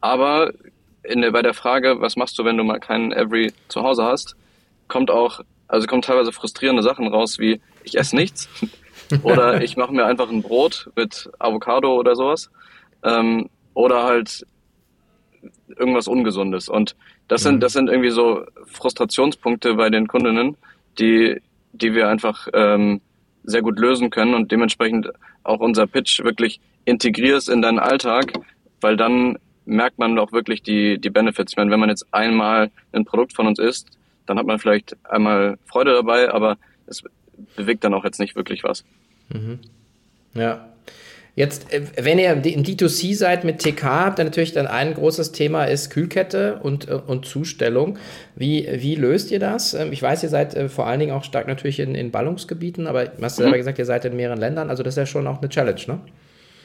[0.00, 0.52] aber
[1.10, 4.04] in der, bei der Frage, was machst du, wenn du mal keinen Every zu Hause
[4.04, 4.36] hast,
[4.88, 8.48] kommt auch, also kommt teilweise frustrierende Sachen raus, wie ich esse nichts
[9.22, 12.50] oder ich mache mir einfach ein Brot mit Avocado oder sowas
[13.02, 14.46] ähm, oder halt
[15.76, 16.68] irgendwas Ungesundes.
[16.68, 16.96] Und
[17.28, 17.60] das sind, mhm.
[17.60, 20.56] das sind irgendwie so Frustrationspunkte bei den Kundinnen,
[20.98, 21.40] die,
[21.72, 23.00] die wir einfach ähm,
[23.44, 25.08] sehr gut lösen können und dementsprechend
[25.44, 28.32] auch unser Pitch wirklich integrier es in deinen Alltag,
[28.80, 29.38] weil dann
[29.70, 31.52] merkt man auch wirklich die, die Benefits.
[31.52, 33.88] Ich meine, wenn man jetzt einmal ein Produkt von uns isst,
[34.26, 37.02] dann hat man vielleicht einmal Freude dabei, aber es
[37.56, 38.84] bewegt dann auch jetzt nicht wirklich was.
[39.28, 39.60] Mhm.
[40.34, 40.66] Ja.
[41.36, 45.32] Jetzt, äh, wenn ihr in D2C seid mit TK, habt ihr natürlich dann ein großes
[45.32, 47.98] Thema ist Kühlkette und, äh, und Zustellung.
[48.34, 49.74] Wie, wie löst ihr das?
[49.74, 52.88] Ähm, ich weiß, ihr seid äh, vor allen Dingen auch stark natürlich in, in Ballungsgebieten,
[52.88, 53.44] aber du hast mhm.
[53.44, 55.80] selber gesagt, ihr seid in mehreren Ländern, also das ist ja schon auch eine Challenge,
[55.86, 56.00] ne?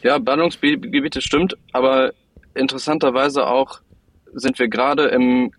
[0.01, 2.13] Ja, Ballungsgebiete stimmt, aber
[2.55, 3.79] interessanterweise auch
[4.33, 5.51] sind wir gerade im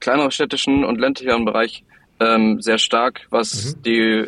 [0.00, 1.84] kleinerstädtischen und ländlicheren Bereich
[2.20, 3.82] ähm, sehr stark, was mhm.
[3.82, 4.26] die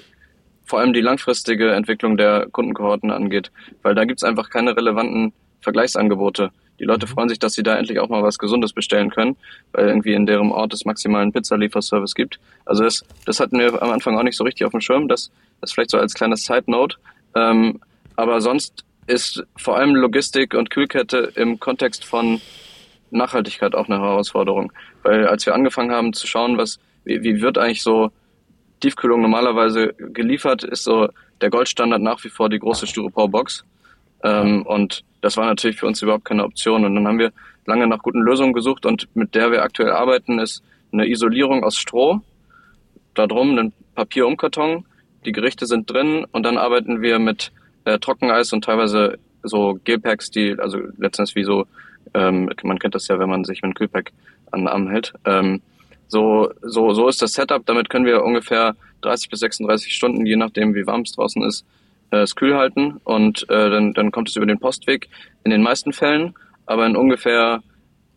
[0.64, 3.50] vor allem die langfristige Entwicklung der Kundenkohorten angeht,
[3.82, 6.50] weil da gibt's einfach keine relevanten Vergleichsangebote.
[6.78, 7.10] Die Leute mhm.
[7.10, 9.36] freuen sich, dass sie da endlich auch mal was Gesundes bestellen können,
[9.72, 12.40] weil irgendwie in deren Ort es maximalen Pizzalieferservice gibt.
[12.64, 15.30] Also das, das hatten wir am Anfang auch nicht so richtig auf dem Schirm, das,
[15.60, 16.96] das vielleicht so als kleines Side Note.
[17.34, 17.80] Ähm,
[18.16, 22.40] aber sonst ist vor allem Logistik und Kühlkette im Kontext von
[23.10, 24.72] Nachhaltigkeit auch eine Herausforderung.
[25.02, 28.10] Weil als wir angefangen haben zu schauen, was, wie, wie wird eigentlich so
[28.80, 31.08] Tiefkühlung normalerweise geliefert, ist so
[31.40, 33.64] der Goldstandard nach wie vor die große Styropor-Box.
[34.24, 36.84] Ähm, und das war natürlich für uns überhaupt keine Option.
[36.84, 37.32] Und dann haben wir
[37.66, 40.62] lange nach guten Lösungen gesucht und mit der wir aktuell arbeiten, ist
[40.92, 42.20] eine Isolierung aus Stroh,
[43.14, 44.84] da drum ein Papierumkarton,
[45.24, 47.52] die Gerichte sind drin und dann arbeiten wir mit
[47.84, 51.66] äh, Trockeneis und teilweise so Gelpacks, die, also letztens wie so,
[52.14, 54.12] ähm, man kennt das ja, wenn man sich mit Kühlpack
[54.50, 55.12] an den Arm hält.
[55.24, 55.62] Ähm,
[56.08, 57.64] so, so, so ist das Setup.
[57.64, 61.64] Damit können wir ungefähr 30 bis 36 Stunden, je nachdem wie warm es draußen ist,
[62.10, 65.08] äh, es kühl halten und äh, dann, dann kommt es über den Postweg
[65.44, 66.34] in den meisten Fällen,
[66.66, 67.62] aber in ungefähr,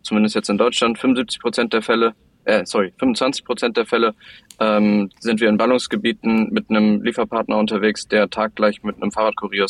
[0.02, 2.14] zumindest jetzt in Deutschland, 75 Prozent der Fälle,
[2.46, 4.14] äh, sorry, 25 Prozent der Fälle
[4.60, 9.66] ähm, sind wir in Ballungsgebieten mit einem Lieferpartner unterwegs, der taggleich mit einem Fahrradkurier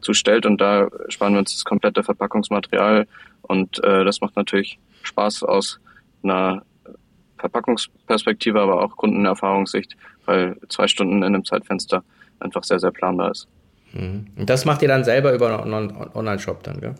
[0.00, 3.08] zustellt und da sparen wir uns das komplette Verpackungsmaterial
[3.42, 5.80] und äh, das macht natürlich Spaß aus
[6.22, 6.62] einer
[7.38, 12.04] Verpackungsperspektive, aber auch Kundenerfahrungssicht, weil zwei Stunden in einem Zeitfenster
[12.40, 13.48] einfach sehr, sehr planbar ist.
[13.92, 14.26] Mhm.
[14.36, 16.94] Und das macht ihr dann selber über einen Online-Shop dann, gell?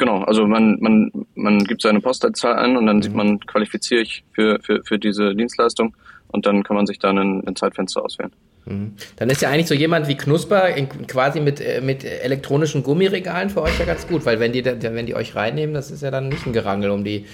[0.00, 3.02] Genau, also man, man, man gibt seine Postleitzahl ein und dann mhm.
[3.02, 5.94] sieht man, qualifiziere ich für, für, für diese Dienstleistung
[6.28, 8.32] und dann kann man sich dann ein, ein Zeitfenster auswählen.
[8.64, 8.94] Mhm.
[9.16, 13.50] Dann ist ja eigentlich so jemand wie Knusper in, quasi mit, äh, mit elektronischen Gummiregalen
[13.50, 16.10] für euch ja ganz gut, weil wenn die, wenn die euch reinnehmen, das ist ja
[16.10, 17.26] dann nicht ein Gerangel um, die,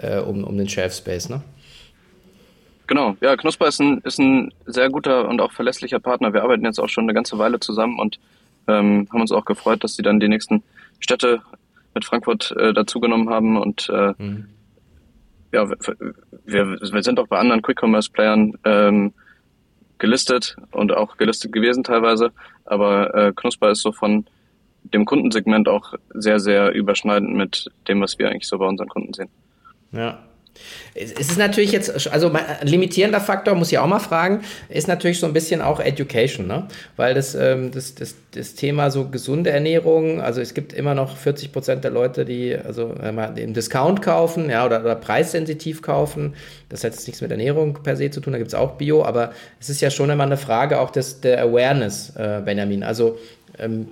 [0.00, 1.42] äh, um, um den Shelf Space, ne?
[2.86, 6.32] Genau, ja, Knusper ist ein, ist ein sehr guter und auch verlässlicher Partner.
[6.32, 8.20] Wir arbeiten jetzt auch schon eine ganze Weile zusammen und
[8.68, 10.62] ähm, haben uns auch gefreut, dass sie dann die nächsten
[11.00, 11.42] Städte
[11.94, 14.48] mit Frankfurt äh, dazugenommen haben und äh, mhm.
[15.52, 19.12] ja, wir, wir sind auch bei anderen Quick-Commerce-Playern ähm,
[19.98, 22.32] gelistet und auch gelistet gewesen teilweise,
[22.64, 24.26] aber äh, Knusper ist so von
[24.82, 29.12] dem Kundensegment auch sehr, sehr überschneidend mit dem, was wir eigentlich so bei unseren Kunden
[29.12, 29.28] sehen.
[29.92, 30.18] Ja,
[30.94, 35.18] es ist natürlich jetzt, also ein limitierender Faktor, muss ich auch mal fragen, ist natürlich
[35.18, 36.68] so ein bisschen auch Education, ne?
[36.96, 41.16] Weil das, ähm, das, das, das Thema so gesunde Ernährung, also es gibt immer noch
[41.16, 42.94] 40 Prozent der Leute, die also
[43.36, 46.34] im Discount kaufen, ja, oder, oder preissensitiv kaufen.
[46.68, 49.04] Das hat jetzt nichts mit Ernährung per se zu tun, da gibt es auch Bio,
[49.04, 52.82] aber es ist ja schon immer eine Frage auch des, der Awareness, äh, Benjamin.
[52.82, 53.18] Also
[53.58, 53.88] ähm,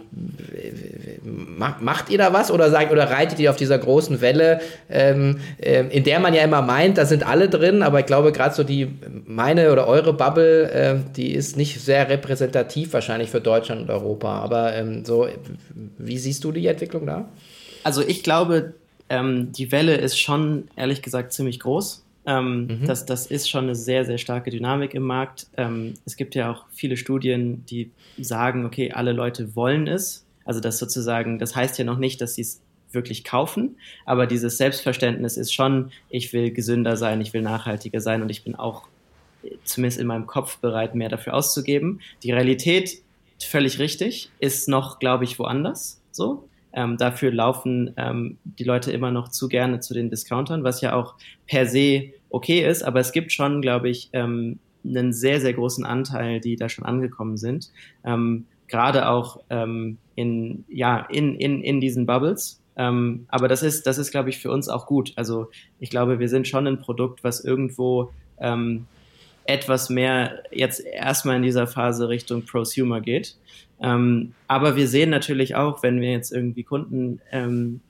[1.81, 5.85] macht ihr da was oder sagt oder reitet ihr auf dieser großen Welle, ähm, äh,
[5.89, 8.65] in der man ja immer meint, da sind alle drin, aber ich glaube gerade so
[8.65, 8.89] die
[9.27, 14.41] meine oder eure Bubble, äh, die ist nicht sehr repräsentativ wahrscheinlich für Deutschland und Europa.
[14.41, 15.29] Aber ähm, so,
[15.99, 17.29] wie siehst du die Entwicklung da?
[17.85, 18.75] Also ich glaube,
[19.09, 22.05] ähm, die Welle ist schon ehrlich gesagt ziemlich groß.
[22.31, 22.87] Ähm, mhm.
[22.87, 25.49] das, das ist schon eine sehr, sehr starke Dynamik im Markt.
[25.57, 27.91] Ähm, es gibt ja auch viele Studien, die
[28.21, 30.25] sagen, okay, alle Leute wollen es.
[30.45, 32.63] Also das sozusagen, das heißt ja noch nicht, dass sie es
[32.93, 38.21] wirklich kaufen, aber dieses Selbstverständnis ist schon, ich will gesünder sein, ich will nachhaltiger sein
[38.21, 38.89] und ich bin auch
[39.63, 42.01] zumindest in meinem Kopf bereit, mehr dafür auszugeben.
[42.25, 43.03] Die Realität,
[43.41, 46.49] völlig richtig, ist noch, glaube ich, woanders so.
[46.73, 50.95] Ähm, dafür laufen ähm, die Leute immer noch zu gerne zu den Discountern, was ja
[50.95, 51.15] auch
[51.47, 55.85] per se okay ist, aber es gibt schon, glaube ich, ähm, einen sehr, sehr großen
[55.85, 57.71] Anteil, die da schon angekommen sind.
[58.05, 62.61] Ähm, Gerade auch ähm, in, ja, in, in, in diesen Bubbles.
[62.77, 65.13] Ähm, aber das ist, das ist, glaube ich, für uns auch gut.
[65.17, 68.87] Also ich glaube, wir sind schon ein Produkt, was irgendwo ähm,
[69.45, 73.37] etwas mehr jetzt erstmal in dieser Phase Richtung Prosumer geht.
[73.83, 77.81] Ähm, aber wir sehen natürlich auch, wenn wir jetzt irgendwie Kunden ähm,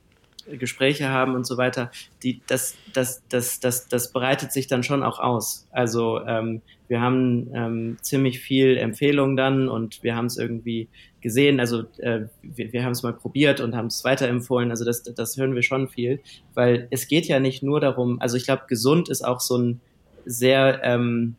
[0.47, 1.91] Gespräche haben und so weiter,
[2.23, 5.67] die, das, das, das, das, das breitet sich dann schon auch aus.
[5.71, 10.89] Also ähm, wir haben ähm, ziemlich viel Empfehlungen dann und wir haben es irgendwie
[11.21, 15.03] gesehen, also äh, wir, wir haben es mal probiert und haben es weiterempfohlen, also das,
[15.03, 16.21] das hören wir schon viel,
[16.55, 19.81] weil es geht ja nicht nur darum, also ich glaube, gesund ist auch so ein
[20.25, 21.37] sehr ähm,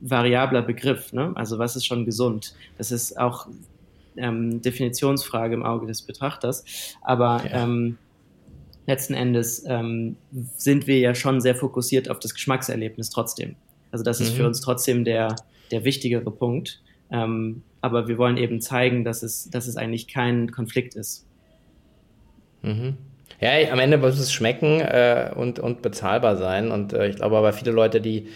[0.00, 1.32] variabler Begriff, ne?
[1.36, 2.54] also was ist schon gesund?
[2.76, 3.46] Das ist auch
[4.16, 6.64] ähm, Definitionsfrage im Auge des Betrachters,
[7.00, 7.62] aber ja.
[7.62, 7.98] ähm,
[8.92, 10.16] letzten Endes ähm,
[10.56, 13.56] sind wir ja schon sehr fokussiert auf das Geschmackserlebnis trotzdem.
[13.90, 14.36] Also das ist mhm.
[14.36, 15.34] für uns trotzdem der,
[15.70, 16.82] der wichtigere Punkt.
[17.10, 21.26] Ähm, aber wir wollen eben zeigen, dass es, dass es eigentlich kein Konflikt ist.
[22.60, 22.98] Mhm.
[23.40, 26.70] Ja, am Ende muss es schmecken äh, und, und bezahlbar sein.
[26.70, 28.28] Und äh, ich glaube aber viele Leute, die,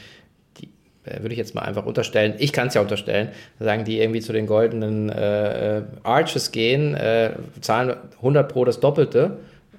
[0.56, 0.70] die
[1.04, 3.28] äh, würde ich jetzt mal einfach unterstellen, ich kann es ja unterstellen,
[3.60, 8.80] sagen, die irgendwie zu den goldenen äh, äh, Arches gehen, äh, zahlen 100 pro das
[8.80, 9.36] Doppelte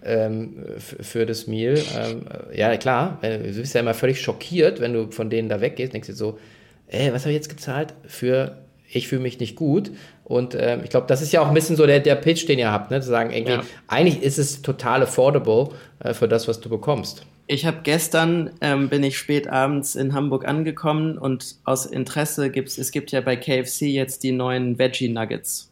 [0.08, 1.78] ähm, für das Meal.
[1.98, 2.22] Ähm,
[2.54, 6.08] ja, klar, du bist ja immer völlig schockiert, wenn du von denen da weggehst, denkst
[6.08, 6.40] du so,
[6.88, 8.58] ey, was habe ich jetzt gezahlt für
[8.90, 9.92] ich fühle mich nicht gut.
[10.24, 12.60] Und ähm, ich glaube, das ist ja auch ein bisschen so der, der Pitch, den
[12.60, 13.02] ihr habt, ne?
[13.02, 13.62] zu sagen, ja.
[13.88, 17.26] eigentlich ist es total affordable äh, für das, was du bekommst.
[17.48, 22.70] Ich habe gestern, ähm, bin ich spät abends in Hamburg angekommen und aus Interesse gibt
[22.70, 25.72] es, es gibt ja bei KFC jetzt die neuen Veggie Nuggets.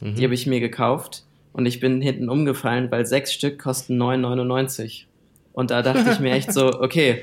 [0.00, 0.14] Mhm.
[0.14, 5.04] Die habe ich mir gekauft und ich bin hinten umgefallen, weil sechs Stück kosten 9,99.
[5.52, 7.22] Und da dachte ich mir echt so, okay,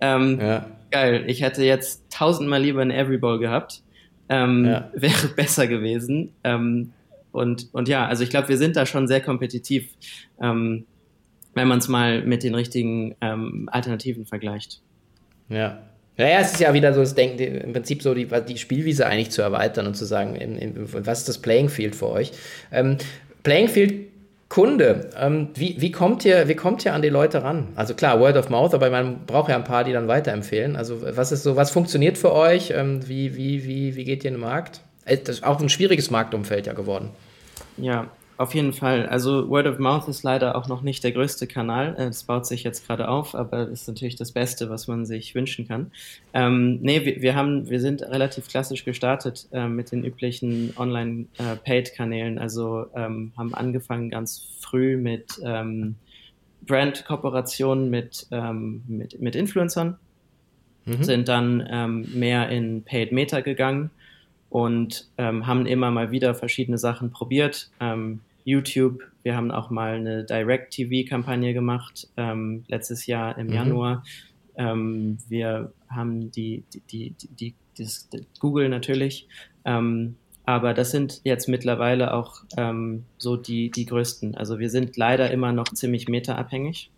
[0.00, 0.66] ähm, ja.
[0.90, 3.82] geil, ich hätte jetzt tausendmal lieber eine Every Bowl gehabt.
[4.28, 4.90] Ähm, ja.
[4.94, 6.32] Wäre besser gewesen.
[6.42, 6.92] Ähm,
[7.32, 9.88] und, und ja, also ich glaube, wir sind da schon sehr kompetitiv,
[10.40, 10.86] ähm,
[11.54, 14.80] wenn man es mal mit den richtigen ähm, Alternativen vergleicht.
[15.48, 15.82] Ja,
[16.18, 19.30] naja, es ist ja wieder so das Denken, im Prinzip so die, die Spielwiese eigentlich
[19.30, 22.32] zu erweitern und zu sagen, in, in, was ist das Playing Field für euch?
[22.72, 22.96] Ähm,
[23.46, 24.06] Playing Field
[24.48, 27.68] Kunde, ähm, wie, wie, kommt ihr, wie kommt ihr an die Leute ran?
[27.76, 30.76] Also klar, Word of Mouth, aber man braucht ja ein paar, die dann weiterempfehlen.
[30.76, 32.72] Also was ist so, was funktioniert für euch?
[32.74, 34.80] Ähm, wie, wie, wie, wie geht ihr in den Markt?
[35.04, 37.10] Äh, das ist auch ein schwieriges Marktumfeld ja geworden.
[37.76, 39.06] Ja, auf jeden Fall.
[39.06, 41.94] Also Word of Mouth ist leider auch noch nicht der größte Kanal.
[41.94, 45.34] Äh, das baut sich jetzt gerade auf, aber ist natürlich das Beste, was man sich
[45.34, 45.90] wünschen kann.
[46.34, 52.36] Ähm, nee, wir, wir, haben, wir sind relativ klassisch gestartet äh, mit den üblichen Online-Paid-Kanälen.
[52.36, 55.96] Äh, also ähm, haben angefangen ganz früh mit ähm,
[56.66, 59.98] Brand-Kooperationen mit, ähm, mit, mit Influencern,
[60.84, 61.02] mhm.
[61.02, 63.90] sind dann ähm, mehr in Paid Meta gegangen
[64.56, 67.70] und ähm, haben immer mal wieder verschiedene Sachen probiert.
[67.78, 73.52] Ähm, YouTube, wir haben auch mal eine Direct-TV-Kampagne gemacht, ähm, letztes Jahr im mhm.
[73.52, 74.04] Januar.
[74.56, 78.08] Ähm, wir haben die, die, die, die, das,
[78.40, 79.28] Google natürlich,
[79.66, 80.16] ähm,
[80.46, 84.36] aber das sind jetzt mittlerweile auch ähm, so die, die größten.
[84.36, 86.90] Also wir sind leider immer noch ziemlich meta-abhängig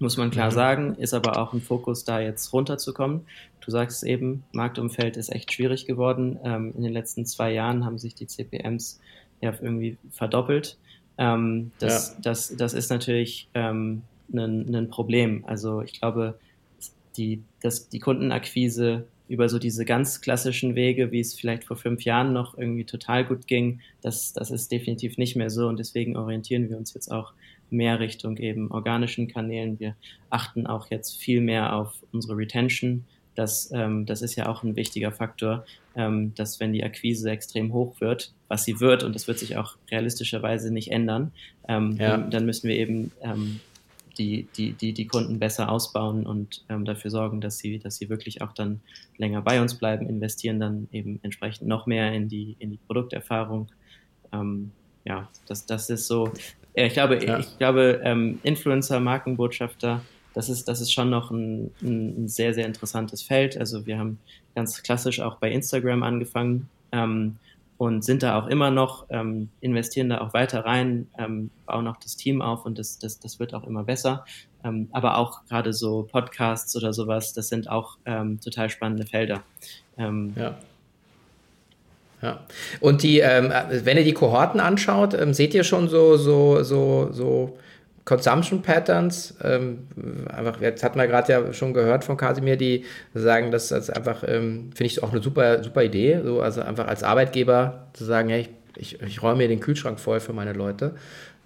[0.00, 3.22] muss man klar sagen, ist aber auch ein Fokus, da jetzt runterzukommen.
[3.60, 6.38] Du sagst es eben, Marktumfeld ist echt schwierig geworden.
[6.44, 9.00] Ähm, in den letzten zwei Jahren haben sich die CPMs
[9.40, 10.78] ja irgendwie verdoppelt.
[11.18, 12.16] Ähm, das, ja.
[12.22, 15.44] das, das ist natürlich ähm, ein, ein Problem.
[15.46, 16.38] Also ich glaube,
[17.16, 22.02] die, dass die Kundenakquise über so diese ganz klassischen Wege, wie es vielleicht vor fünf
[22.02, 26.16] Jahren noch irgendwie total gut ging, das, das ist definitiv nicht mehr so und deswegen
[26.16, 27.32] orientieren wir uns jetzt auch
[27.70, 29.78] mehr Richtung eben organischen Kanälen.
[29.78, 29.94] Wir
[30.30, 33.04] achten auch jetzt viel mehr auf unsere Retention.
[33.34, 37.72] Das, ähm, das ist ja auch ein wichtiger Faktor, ähm, dass wenn die Akquise extrem
[37.72, 41.32] hoch wird, was sie wird, und das wird sich auch realistischerweise nicht ändern,
[41.68, 42.10] ähm, ja.
[42.16, 43.60] dann, dann, müssen wir eben ähm,
[44.18, 48.08] die, die, die, die Kunden besser ausbauen und ähm, dafür sorgen, dass sie, dass sie
[48.08, 48.80] wirklich auch dann
[49.16, 53.68] länger bei uns bleiben, investieren dann eben entsprechend noch mehr in die, in die Produkterfahrung.
[54.32, 54.72] Ähm,
[55.04, 56.32] ja, das, das ist so
[56.74, 57.38] ich glaube, ja.
[57.38, 60.02] ich glaube, ähm, Influencer, Markenbotschafter,
[60.34, 63.58] das ist, das ist schon noch ein, ein, sehr, sehr interessantes Feld.
[63.58, 64.18] Also wir haben
[64.54, 67.36] ganz klassisch auch bei Instagram angefangen ähm,
[67.76, 71.96] und sind da auch immer noch, ähm, investieren da auch weiter rein, ähm, bauen auch
[71.96, 74.24] das Team auf und das, das, das wird auch immer besser.
[74.64, 79.42] Ähm, aber auch gerade so Podcasts oder sowas, das sind auch ähm, total spannende Felder.
[79.96, 80.56] Ähm, ja.
[82.20, 82.40] Ja.
[82.80, 87.08] Und die, ähm, wenn ihr die Kohorten anschaut, ähm, seht ihr schon so, so, so,
[87.12, 87.58] so
[88.04, 89.36] Consumption Patterns.
[89.42, 89.86] Ähm,
[90.34, 92.84] einfach, jetzt hatten wir gerade ja schon gehört von Casimir, die
[93.14, 96.88] sagen, dass das einfach, ähm, finde ich auch eine super, super Idee, so, also einfach
[96.88, 100.54] als Arbeitgeber zu sagen, hey, ich, ich, ich räume mir den Kühlschrank voll für meine
[100.54, 100.94] Leute.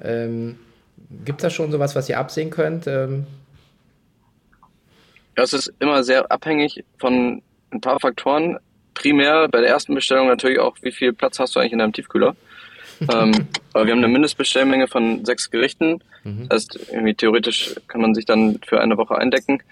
[0.00, 0.58] Ähm,
[1.24, 2.86] Gibt es da schon sowas, was ihr absehen könnt?
[2.86, 3.26] Ähm?
[5.36, 7.42] Ja, es ist immer sehr abhängig von
[7.72, 8.58] ein paar Faktoren
[8.94, 11.92] primär bei der ersten Bestellung natürlich auch, wie viel Platz hast du eigentlich in deinem
[11.92, 12.36] Tiefkühler?
[13.00, 16.02] ähm, aber wir haben eine Mindestbestellmenge von sechs Gerichten.
[16.24, 16.48] Mhm.
[16.48, 19.62] Das heißt, irgendwie theoretisch kann man sich dann für eine Woche eindecken.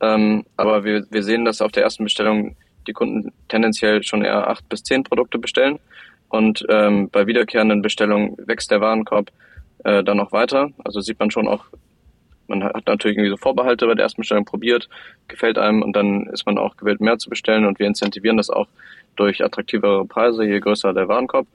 [0.00, 2.56] Ähm, aber wir, wir sehen, dass auf der ersten Bestellung
[2.86, 5.78] die Kunden tendenziell schon eher acht bis zehn Produkte bestellen.
[6.28, 9.30] Und ähm, bei wiederkehrenden Bestellungen wächst der Warenkorb
[9.84, 10.70] äh, dann noch weiter.
[10.84, 11.66] Also sieht man schon auch,
[12.50, 14.88] man hat natürlich irgendwie so Vorbehalte bei der ersten Bestellung probiert,
[15.28, 18.50] gefällt einem und dann ist man auch gewillt, mehr zu bestellen und wir incentivieren das
[18.50, 18.68] auch
[19.16, 21.46] durch attraktivere Preise, je größer der Warenkorb.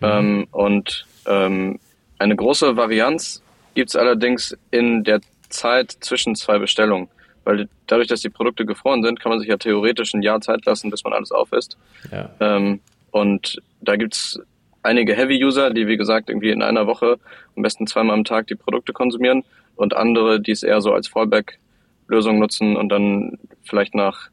[0.00, 0.06] Mhm.
[0.06, 1.78] Ähm, und ähm,
[2.18, 3.42] eine große Varianz
[3.74, 7.08] gibt es allerdings in der Zeit zwischen zwei Bestellungen.
[7.44, 10.66] Weil dadurch, dass die Produkte gefroren sind, kann man sich ja theoretisch ein Jahr Zeit
[10.66, 11.78] lassen, bis man alles auf ist.
[12.12, 12.30] Ja.
[12.40, 12.80] Ähm,
[13.10, 14.38] und da gibt's
[14.82, 17.18] einige Heavy-User, die wie gesagt irgendwie in einer Woche
[17.56, 19.44] am besten zweimal am Tag die Produkte konsumieren
[19.76, 24.30] und andere, die es eher so als Fallback-Lösung nutzen und dann vielleicht nach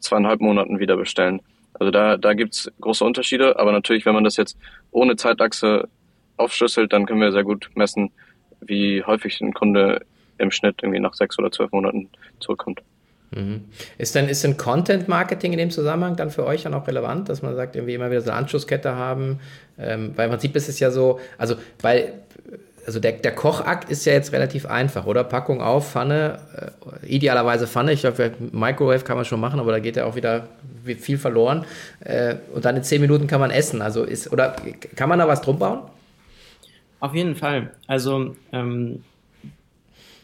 [0.00, 1.40] zweieinhalb Monaten wieder bestellen.
[1.74, 4.58] Also da, da gibt's große Unterschiede, aber natürlich, wenn man das jetzt
[4.90, 5.88] ohne Zeitachse
[6.36, 8.10] aufschlüsselt, dann können wir sehr gut messen,
[8.60, 10.04] wie häufig ein Kunde
[10.38, 12.08] im Schnitt irgendwie nach sechs oder zwölf Monaten
[12.40, 12.82] zurückkommt.
[13.32, 13.64] Mhm.
[13.98, 17.28] Ist denn, ist denn Content Marketing in dem Zusammenhang dann für euch dann auch relevant,
[17.28, 19.38] dass man sagt, irgendwie immer wieder so eine Anschlusskette haben?
[19.78, 22.12] Ähm, weil im Prinzip ist es ja so, also weil,
[22.86, 25.22] also der, der Kochakt ist ja jetzt relativ einfach, oder?
[25.22, 26.40] Packung auf, Pfanne,
[27.02, 27.92] äh, idealerweise Pfanne.
[27.92, 30.48] Ich glaube, Microwave kann man schon machen, aber da geht ja auch wieder
[30.98, 31.64] viel verloren.
[32.00, 33.80] Äh, und dann in zehn Minuten kann man essen.
[33.80, 34.56] Also ist, oder
[34.96, 35.80] kann man da was drum bauen?
[36.98, 37.70] Auf jeden Fall.
[37.86, 39.04] Also ähm,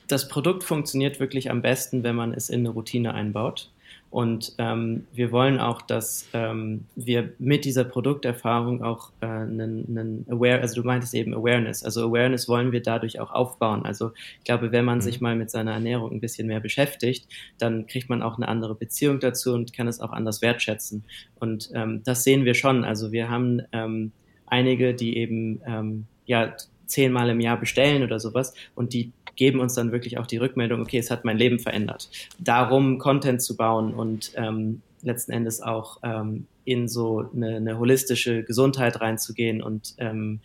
[0.06, 3.70] das Produkt funktioniert wirklich am besten, wenn man es in eine Routine einbaut.
[4.10, 10.26] Und ähm, wir wollen auch, dass ähm, wir mit dieser Produkterfahrung auch äh, einen, einen
[10.30, 13.84] Aware, also du meintest eben Awareness, also Awareness wollen wir dadurch auch aufbauen.
[13.84, 15.02] Also ich glaube, wenn man mhm.
[15.02, 17.26] sich mal mit seiner Ernährung ein bisschen mehr beschäftigt,
[17.58, 21.04] dann kriegt man auch eine andere Beziehung dazu und kann es auch anders wertschätzen.
[21.40, 22.84] Und ähm, das sehen wir schon.
[22.84, 24.12] Also wir haben ähm,
[24.46, 26.54] einige, die eben ähm, ja
[26.86, 30.80] zehnmal im Jahr bestellen oder sowas und die geben uns dann wirklich auch die Rückmeldung,
[30.80, 32.10] okay, es hat mein Leben verändert.
[32.38, 38.42] Darum Content zu bauen und ähm, letzten Endes auch ähm, in so eine, eine holistische
[38.42, 40.40] Gesundheit reinzugehen und ähm,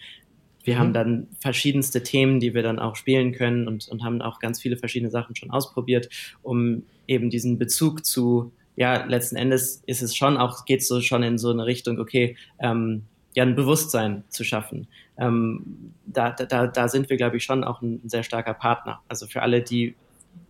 [0.63, 0.79] wir mhm.
[0.79, 4.61] haben dann verschiedenste Themen, die wir dann auch spielen können und, und haben auch ganz
[4.61, 6.09] viele verschiedene Sachen schon ausprobiert,
[6.43, 11.23] um eben diesen Bezug zu, ja, letzten Endes ist es schon auch, geht so schon
[11.23, 13.03] in so eine Richtung, okay, ähm,
[13.33, 14.87] ja, ein Bewusstsein zu schaffen.
[15.17, 19.01] Ähm, da, da, da sind wir, glaube ich, schon auch ein sehr starker Partner.
[19.07, 19.95] Also für alle, die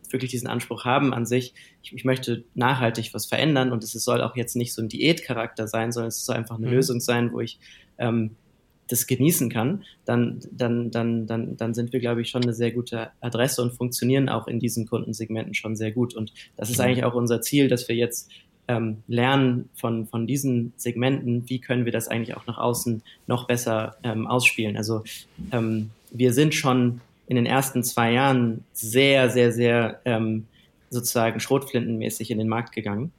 [0.09, 1.53] wirklich diesen Anspruch haben an sich,
[1.83, 5.67] ich, ich möchte nachhaltig was verändern und es soll auch jetzt nicht so ein Diätcharakter
[5.67, 6.73] sein, sondern es soll einfach eine mhm.
[6.73, 7.59] Lösung sein, wo ich
[7.97, 8.31] ähm,
[8.91, 12.71] das genießen kann, dann, dann, dann, dann, dann sind wir, glaube ich, schon eine sehr
[12.71, 16.13] gute Adresse und funktionieren auch in diesen Kundensegmenten schon sehr gut.
[16.13, 18.29] Und das ist eigentlich auch unser Ziel, dass wir jetzt
[18.67, 23.47] ähm, lernen von, von diesen Segmenten, wie können wir das eigentlich auch nach außen noch
[23.47, 24.77] besser ähm, ausspielen.
[24.77, 25.03] Also
[25.51, 30.47] ähm, wir sind schon in den ersten zwei Jahren sehr, sehr, sehr ähm,
[30.89, 33.11] sozusagen schrotflintenmäßig in den Markt gegangen.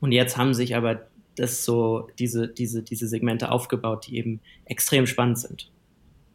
[0.00, 5.06] Und jetzt haben sich aber das so, diese, diese, diese Segmente aufgebaut, die eben extrem
[5.06, 5.70] spannend sind.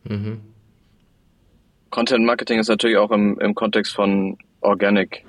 [0.04, 0.42] Mhm.
[1.90, 5.25] Content Marketing ist natürlich auch im, im Kontext von Organic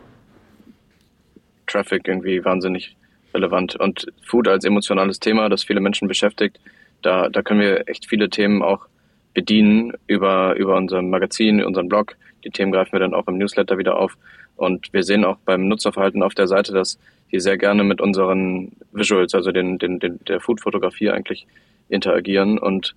[1.66, 2.96] Traffic irgendwie wahnsinnig
[3.34, 3.76] relevant.
[3.76, 6.58] Und Food als emotionales Thema, das viele Menschen beschäftigt,
[7.02, 8.86] da, da können wir echt viele Themen auch
[9.34, 12.16] bedienen über, über unser Magazin, unseren Blog.
[12.44, 14.16] Die Themen greifen wir dann auch im Newsletter wieder auf.
[14.56, 16.98] Und wir sehen auch beim Nutzerverhalten auf der Seite, dass
[17.30, 21.46] die sehr gerne mit unseren Visuals, also den, den, den der Food-Fotografie eigentlich
[21.88, 22.58] interagieren.
[22.58, 22.94] Und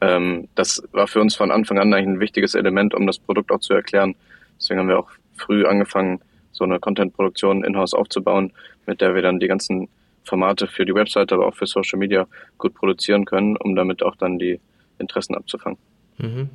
[0.00, 3.52] ähm, das war für uns von Anfang an eigentlich ein wichtiges Element, um das Produkt
[3.52, 4.14] auch zu erklären.
[4.58, 6.20] Deswegen haben wir auch früh angefangen,
[6.52, 8.52] so eine Content-Produktion in-house aufzubauen,
[8.86, 9.88] mit der wir dann die ganzen
[10.24, 12.26] Formate für die Webseite, aber auch für Social Media
[12.58, 14.60] gut produzieren können, um damit auch dann die
[14.98, 15.78] Interessen abzufangen.
[16.18, 16.50] Mhm.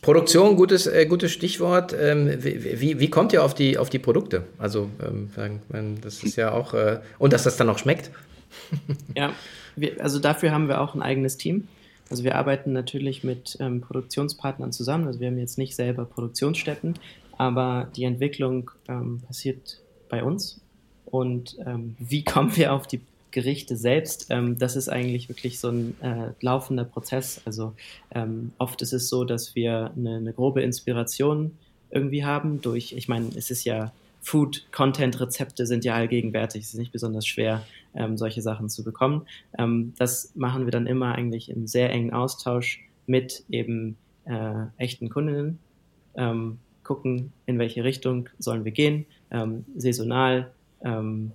[0.00, 1.94] Produktion, gutes, äh, gutes Stichwort.
[1.98, 4.44] Ähm, wie, wie, wie, kommt ihr auf die, auf die Produkte?
[4.58, 5.30] Also, ähm,
[6.02, 8.10] das ist ja auch, äh, und dass das dann auch schmeckt.
[9.16, 9.32] ja,
[9.76, 11.68] wir, also dafür haben wir auch ein eigenes Team.
[12.10, 15.06] Also wir arbeiten natürlich mit ähm, Produktionspartnern zusammen.
[15.06, 16.94] Also wir haben jetzt nicht selber Produktionsstätten,
[17.38, 20.60] aber die Entwicklung ähm, passiert bei uns.
[21.06, 24.26] Und ähm, wie kommen wir auf die Gerichte selbst?
[24.30, 27.40] Ähm, das ist eigentlich wirklich so ein äh, laufender Prozess.
[27.44, 27.74] Also
[28.12, 31.52] ähm, oft ist es so, dass wir eine, eine grobe Inspiration
[31.90, 33.92] irgendwie haben durch, ich meine, es ist ja
[34.24, 36.62] Food-Content-Rezepte sind ja allgegenwärtig.
[36.62, 37.62] Es ist nicht besonders schwer,
[37.94, 39.26] ähm, solche Sachen zu bekommen.
[39.58, 45.10] Ähm, das machen wir dann immer eigentlich im sehr engen Austausch mit eben äh, echten
[45.10, 45.58] Kundinnen.
[46.16, 50.52] Ähm, gucken, in welche Richtung sollen wir gehen, ähm, saisonal,
[50.84, 51.32] ähm,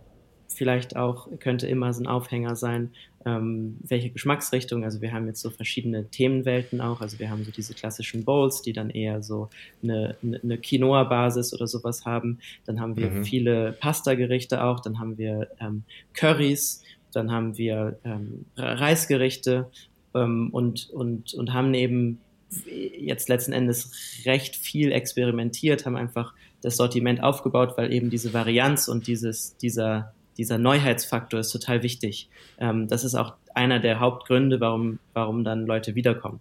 [0.47, 2.91] vielleicht auch, könnte immer so ein Aufhänger sein,
[3.25, 4.83] ähm, welche Geschmacksrichtung.
[4.83, 7.01] Also wir haben jetzt so verschiedene Themenwelten auch.
[7.01, 9.49] Also wir haben so diese klassischen Bowls, die dann eher so
[9.83, 12.39] eine, eine Quinoa-Basis oder sowas haben.
[12.65, 13.25] Dann haben wir mhm.
[13.25, 14.79] viele Pasta-Gerichte auch.
[14.79, 15.83] Dann haben wir ähm,
[16.13, 16.83] Currys.
[17.11, 19.69] Dann haben wir ähm, Reisgerichte
[20.13, 22.19] ähm, und, und, und haben eben
[22.65, 23.91] jetzt letzten Endes
[24.25, 30.13] recht viel experimentiert, haben einfach das Sortiment aufgebaut, weil eben diese Varianz und dieses, dieser,
[30.37, 32.29] dieser Neuheitsfaktor ist total wichtig.
[32.59, 36.39] Ähm, das ist auch einer der Hauptgründe, warum, warum dann Leute wiederkommen.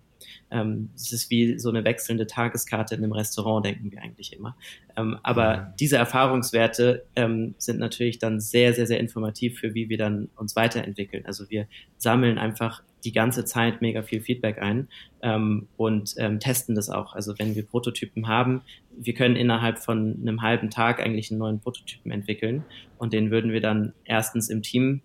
[0.51, 4.57] Ähm, es ist wie so eine wechselnde Tageskarte in einem Restaurant, denken wir eigentlich immer.
[4.97, 5.75] Ähm, aber ja.
[5.79, 10.57] diese Erfahrungswerte ähm, sind natürlich dann sehr, sehr, sehr informativ für, wie wir dann uns
[10.57, 11.27] weiterentwickeln.
[11.27, 11.67] Also wir
[11.99, 14.89] sammeln einfach die ganze Zeit mega viel Feedback ein
[15.23, 17.15] ähm, und ähm, testen das auch.
[17.15, 18.63] Also wenn wir Prototypen haben,
[18.97, 22.65] wir können innerhalb von einem halben Tag eigentlich einen neuen Prototypen entwickeln
[22.99, 25.03] und den würden wir dann erstens im Team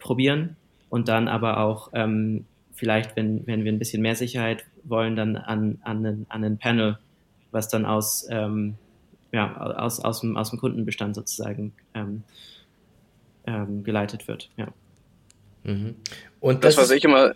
[0.00, 0.56] probieren
[0.88, 5.36] und dann aber auch ähm, vielleicht, wenn, wenn wir ein bisschen mehr Sicherheit wollen, dann
[5.36, 6.98] an, an, einen, an einen Panel,
[7.50, 8.74] was dann aus, ähm,
[9.32, 12.22] ja, aus, aus, dem, aus dem Kundenbestand sozusagen ähm,
[13.46, 14.50] ähm, geleitet wird.
[14.56, 14.68] Ja.
[15.64, 15.96] Mhm.
[16.40, 17.34] Und das, das was ich immer,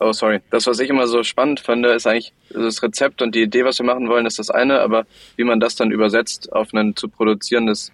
[0.00, 3.42] oh sorry, das, was ich immer so spannend finde, ist eigentlich das Rezept und die
[3.42, 6.72] Idee, was wir machen wollen, ist das eine, aber wie man das dann übersetzt auf
[6.74, 7.92] ein zu produzierendes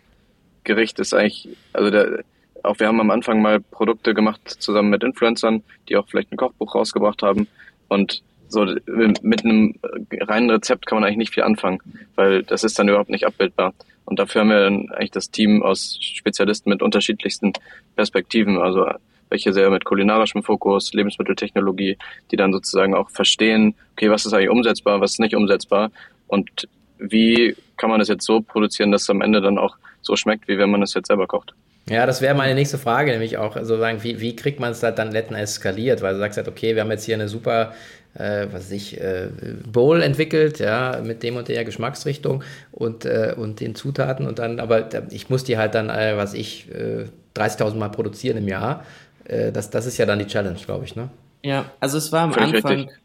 [0.64, 2.24] Gericht, ist eigentlich, also der,
[2.62, 6.36] auch wir haben am Anfang mal Produkte gemacht zusammen mit Influencern, die auch vielleicht ein
[6.36, 7.48] Kochbuch rausgebracht haben
[7.88, 8.22] und
[8.52, 9.74] so mit einem
[10.20, 11.78] reinen Rezept kann man eigentlich nicht viel anfangen,
[12.14, 13.74] weil das ist dann überhaupt nicht abbildbar.
[14.04, 17.52] Und dafür haben wir dann eigentlich das Team aus Spezialisten mit unterschiedlichsten
[17.96, 18.58] Perspektiven.
[18.58, 18.86] Also
[19.30, 21.96] welche sehr mit kulinarischem Fokus, Lebensmitteltechnologie,
[22.30, 25.90] die dann sozusagen auch verstehen, okay, was ist eigentlich umsetzbar, was ist nicht umsetzbar
[26.26, 30.14] und wie kann man das jetzt so produzieren, dass es am Ende dann auch so
[30.16, 31.54] schmeckt, wie wenn man es jetzt selber kocht.
[31.88, 34.92] Ja, das wäre meine nächste Frage, nämlich auch sozusagen, wie, wie kriegt man es da
[34.92, 36.00] dann letzten eskaliert?
[36.00, 37.74] Weil du sagst halt, okay, wir haben jetzt hier eine super,
[38.14, 39.28] äh, was weiß ich, äh,
[39.70, 44.60] Bowl entwickelt, ja, mit dem und der Geschmacksrichtung und, äh, und den Zutaten und dann,
[44.60, 48.84] aber ich muss die halt dann, äh, was ich, äh, 30.000 Mal produzieren im Jahr
[49.24, 51.08] äh, das, das ist ja dann die Challenge, glaube ich, ne?
[51.42, 52.98] Ja, also es war am Völlig Anfang, richtig.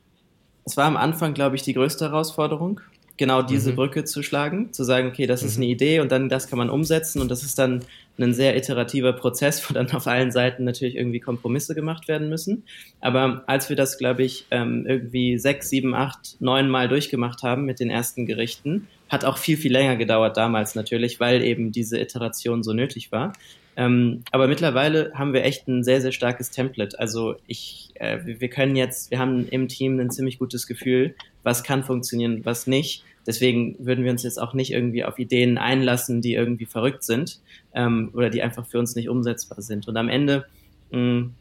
[0.66, 2.82] es war am Anfang, glaube ich, die größte Herausforderung,
[3.18, 3.76] genau diese mhm.
[3.76, 5.48] Brücke zu schlagen, zu sagen, okay, das mhm.
[5.48, 7.82] ist eine Idee und dann das kann man umsetzen und das ist dann
[8.20, 12.64] ein sehr iterativer Prozess, wo dann auf allen Seiten natürlich irgendwie Kompromisse gemacht werden müssen.
[13.00, 17.66] Aber als wir das, glaube ich, ähm, irgendwie sechs, sieben, acht, neun Mal durchgemacht haben
[17.66, 22.00] mit den ersten Gerichten, hat auch viel, viel länger gedauert damals natürlich, weil eben diese
[22.00, 23.34] Iteration so nötig war.
[23.78, 26.98] Ähm, aber mittlerweile haben wir echt ein sehr, sehr starkes Template.
[27.00, 31.14] Also ich, äh, wir können jetzt, wir haben im Team ein ziemlich gutes Gefühl,
[31.48, 33.06] was kann funktionieren, was nicht.
[33.26, 37.40] Deswegen würden wir uns jetzt auch nicht irgendwie auf Ideen einlassen, die irgendwie verrückt sind
[37.74, 39.88] ähm, oder die einfach für uns nicht umsetzbar sind.
[39.88, 40.46] Und am Ende
[40.92, 41.36] mh, mm,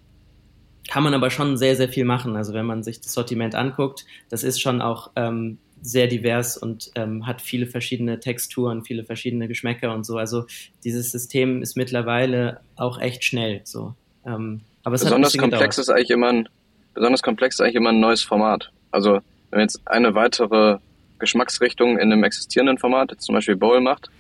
[0.88, 2.36] kann man aber schon sehr, sehr viel machen.
[2.36, 6.92] Also wenn man sich das Sortiment anguckt, das ist schon auch ähm, sehr divers und
[6.94, 10.18] ähm, hat viele verschiedene Texturen, viele verschiedene Geschmäcker und so.
[10.18, 10.46] Also
[10.84, 13.62] dieses System ist mittlerweile auch echt schnell.
[13.64, 13.94] So.
[14.24, 15.78] Ähm, aber es besonders hat komplex gedauert.
[15.78, 16.48] ist eigentlich immer ein
[16.94, 18.70] besonders komplex ist eigentlich immer ein neues Format.
[18.92, 20.78] Also wenn man jetzt eine weitere
[21.18, 24.10] Geschmacksrichtung in einem existierenden Format, jetzt zum Beispiel Bowl macht,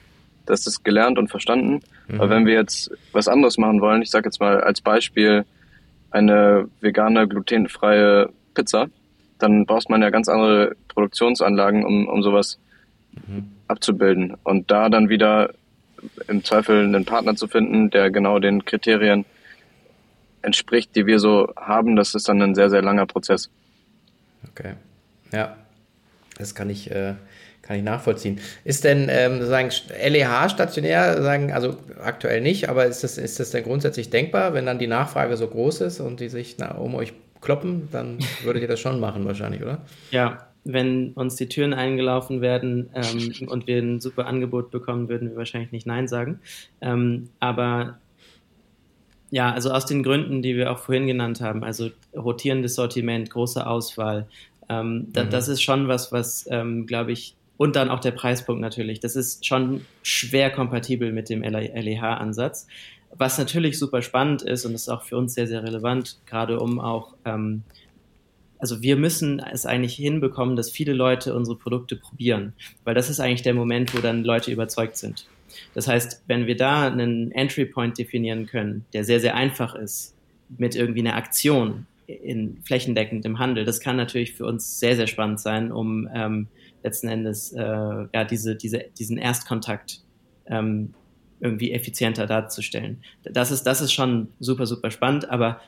[0.46, 1.80] das ist gelernt und verstanden.
[2.08, 2.20] Mhm.
[2.20, 5.44] Aber wenn wir jetzt was anderes machen wollen, ich sage jetzt mal als Beispiel
[6.10, 8.86] eine vegane, glutenfreie Pizza,
[9.38, 12.58] dann braucht man ja ganz andere Produktionsanlagen, um, um sowas
[13.12, 13.50] mhm.
[13.68, 14.36] abzubilden.
[14.44, 15.50] Und da dann wieder
[16.28, 19.24] im Zweifel einen Partner zu finden, der genau den Kriterien
[20.42, 23.50] entspricht, die wir so haben, das ist dann ein sehr, sehr langer Prozess.
[24.48, 24.74] Okay.
[25.36, 25.54] Ja,
[26.38, 27.12] das kann ich, äh,
[27.60, 28.40] kann ich nachvollziehen.
[28.64, 29.68] Ist denn ähm, sagen
[30.02, 34.64] LEH stationär, sagen, also aktuell nicht, aber ist das, ist das denn grundsätzlich denkbar, wenn
[34.64, 37.12] dann die Nachfrage so groß ist und die sich na, um euch
[37.42, 39.82] kloppen, dann würdet ihr das schon machen wahrscheinlich, oder?
[40.10, 45.28] Ja, wenn uns die Türen eingelaufen werden ähm, und wir ein super Angebot bekommen, würden
[45.28, 46.40] wir wahrscheinlich nicht Nein sagen.
[46.80, 47.98] Ähm, aber
[49.30, 53.66] ja, also aus den Gründen, die wir auch vorhin genannt haben, also rotierendes Sortiment, große
[53.66, 54.28] Auswahl,
[54.68, 55.30] ähm, da, mhm.
[55.30, 59.16] das ist schon was, was, ähm, glaube ich, und dann auch der Preispunkt natürlich, das
[59.16, 62.66] ist schon schwer kompatibel mit dem LEH-Ansatz.
[63.16, 66.78] Was natürlich super spannend ist und ist auch für uns sehr, sehr relevant, gerade um
[66.80, 67.62] auch, ähm,
[68.58, 72.52] also wir müssen es eigentlich hinbekommen, dass viele Leute unsere Produkte probieren,
[72.84, 75.26] weil das ist eigentlich der Moment, wo dann Leute überzeugt sind.
[75.74, 80.14] Das heißt, wenn wir da einen Entry Point definieren können, der sehr, sehr einfach ist,
[80.58, 85.06] mit irgendwie einer Aktion in flächendeckend im Handel, das kann natürlich für uns sehr, sehr
[85.06, 86.48] spannend sein, um ähm,
[86.82, 90.02] letzten Endes äh, ja diese, diese, diesen Erstkontakt
[90.46, 90.94] ähm,
[91.40, 93.02] irgendwie effizienter darzustellen.
[93.24, 95.60] Das ist, das ist schon super, super spannend, aber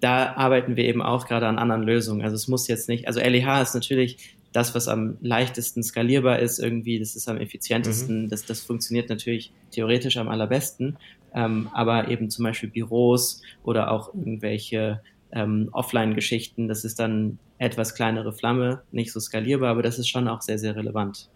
[0.00, 2.22] da arbeiten wir eben auch gerade an anderen Lösungen.
[2.22, 6.58] Also es muss jetzt nicht, also LEH ist natürlich das, was am leichtesten skalierbar ist,
[6.58, 8.28] irgendwie, das ist am effizientesten, mhm.
[8.28, 10.96] das, das funktioniert natürlich theoretisch am allerbesten,
[11.34, 15.00] ähm, aber eben zum Beispiel Büros oder auch irgendwelche
[15.32, 20.28] ähm, Offline-Geschichten, das ist dann etwas kleinere Flamme, nicht so skalierbar, aber das ist schon
[20.28, 21.28] auch sehr, sehr relevant.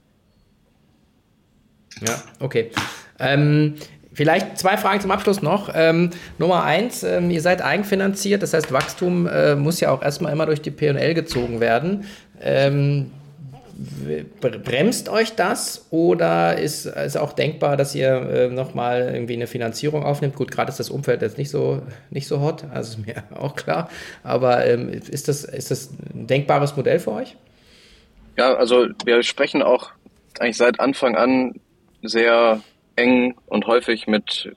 [2.01, 2.71] Ja, okay.
[3.19, 3.75] Ähm,
[4.15, 5.71] Vielleicht zwei Fragen zum Abschluss noch.
[5.75, 10.33] Ähm, Nummer eins, ähm, ihr seid eigenfinanziert, das heißt, Wachstum äh, muss ja auch erstmal
[10.33, 12.05] immer durch die PL gezogen werden.
[14.41, 20.05] Bremst euch das oder ist es auch denkbar, dass ihr äh, nochmal irgendwie eine Finanzierung
[20.05, 20.37] aufnimmt?
[20.37, 23.57] Gut, gerade ist das Umfeld jetzt nicht so, nicht so hot, also ist mir auch
[23.57, 23.89] klar.
[24.23, 27.37] Aber ähm, ist, das, ist das ein denkbares Modell für euch?
[28.37, 29.91] Ja, also wir sprechen auch
[30.39, 31.55] eigentlich seit Anfang an
[32.03, 32.61] sehr
[32.97, 34.53] eng und häufig mit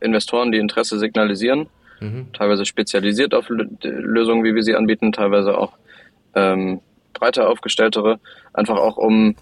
[0.00, 1.68] Investoren, die Interesse signalisieren,
[2.00, 2.32] mhm.
[2.32, 5.72] teilweise spezialisiert auf Lösungen, wie wir sie anbieten, teilweise auch
[6.34, 6.80] ähm,
[7.18, 8.20] breiter aufgestelltere,
[8.52, 9.34] einfach auch um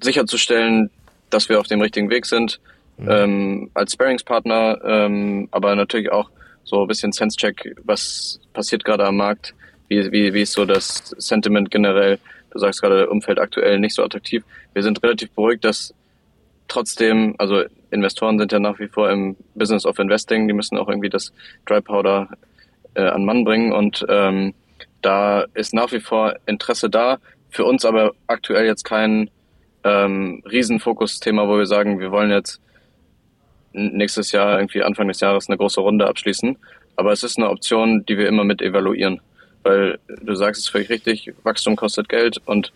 [0.00, 0.90] sicherzustellen,
[1.30, 2.60] dass wir auf dem richtigen Weg sind,
[2.98, 3.08] mhm.
[3.10, 6.30] ähm, als Sparingspartner, ähm, aber natürlich auch
[6.64, 9.54] so ein bisschen Sense-Check, was passiert gerade am Markt,
[9.88, 12.18] wie, wie, wie ist so das Sentiment generell,
[12.50, 14.44] du sagst gerade, Umfeld aktuell nicht so attraktiv.
[14.72, 15.94] Wir sind relativ beruhigt, dass
[16.68, 20.88] trotzdem, also Investoren sind ja nach wie vor im Business of Investing, die müssen auch
[20.88, 21.32] irgendwie das
[21.66, 22.28] Dry Powder
[22.94, 24.54] äh, an Mann bringen und ähm,
[25.02, 27.18] da ist nach wie vor Interesse da.
[27.50, 29.30] Für uns aber aktuell jetzt kein
[29.84, 32.60] ähm, Riesenfokusthema, wo wir sagen, wir wollen jetzt
[33.72, 36.56] nächstes Jahr, irgendwie Anfang des Jahres, eine große Runde abschließen.
[36.96, 39.20] Aber es ist eine Option, die wir immer mit evaluieren.
[39.62, 42.72] Weil du sagst es völlig richtig, Wachstum kostet Geld und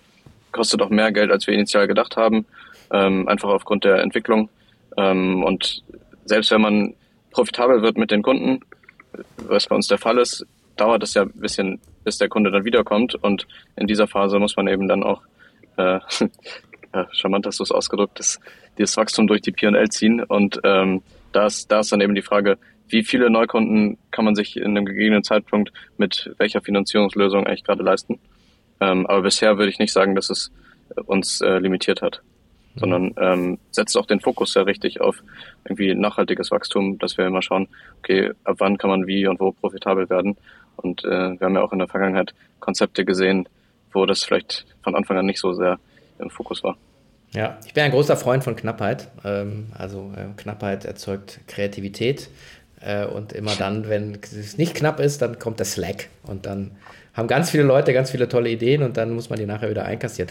[0.52, 2.46] kostet auch mehr Geld, als wir initial gedacht haben
[2.90, 4.48] ähm, einfach aufgrund der Entwicklung.
[4.96, 5.82] Ähm, und
[6.24, 6.94] selbst wenn man
[7.30, 8.60] profitabel wird mit den Kunden,
[9.36, 10.46] was bei uns der Fall ist,
[10.76, 13.14] dauert es ja ein bisschen, bis der Kunde dann wiederkommt.
[13.14, 13.46] Und
[13.76, 15.22] in dieser Phase muss man eben dann auch,
[15.76, 15.98] äh,
[16.94, 18.40] ja, charmant hast du es ausgedrückt, das,
[18.78, 20.22] dieses Wachstum durch die P&L ziehen.
[20.22, 21.02] Und ähm,
[21.32, 24.76] da, ist, da ist dann eben die Frage, wie viele Neukunden kann man sich in
[24.76, 28.18] einem gegebenen Zeitpunkt mit welcher Finanzierungslösung eigentlich gerade leisten.
[28.80, 30.52] Ähm, aber bisher würde ich nicht sagen, dass es
[31.06, 32.22] uns äh, limitiert hat
[32.76, 35.22] sondern ähm, setzt auch den Fokus sehr richtig auf
[35.64, 39.52] irgendwie nachhaltiges Wachstum, dass wir immer schauen, okay, ab wann kann man wie und wo
[39.52, 40.36] profitabel werden.
[40.84, 43.48] Und äh, wir haben ja auch in der Vergangenheit Konzepte gesehen,
[43.92, 45.78] wo das vielleicht von Anfang an nicht so sehr
[46.18, 46.76] im Fokus war.
[47.32, 49.08] Ja, ich bin ein großer Freund von Knappheit.
[49.24, 52.28] Ähm, also äh, Knappheit erzeugt Kreativität.
[52.80, 56.08] Äh, und immer dann, wenn es nicht knapp ist, dann kommt der Slack.
[56.22, 56.72] Und dann
[57.14, 59.84] haben ganz viele Leute ganz viele tolle Ideen und dann muss man die nachher wieder
[59.84, 60.30] einkassieren.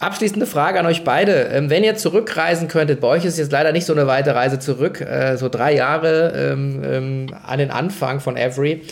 [0.00, 1.48] Abschließende Frage an euch beide.
[1.52, 4.58] Ähm, wenn ihr zurückreisen könntet, bei euch ist jetzt leider nicht so eine weite Reise
[4.58, 8.82] zurück, äh, so drei Jahre ähm, ähm, an den Anfang von Every.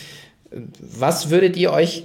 [0.51, 2.05] Was würdet ihr euch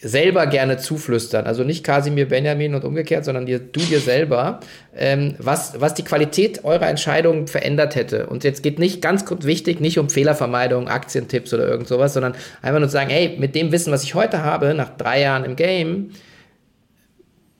[0.00, 1.46] selber gerne zuflüstern?
[1.46, 4.60] Also nicht Kasimir Benjamin und umgekehrt, sondern dir, du dir selber,
[4.96, 8.26] ähm, was, was die Qualität eurer Entscheidungen verändert hätte.
[8.26, 12.34] Und jetzt geht nicht ganz kurz wichtig, nicht um Fehlervermeidung, Aktientipps oder irgend sowas, sondern
[12.62, 15.44] einfach nur zu sagen, hey, mit dem Wissen, was ich heute habe, nach drei Jahren
[15.44, 16.10] im Game,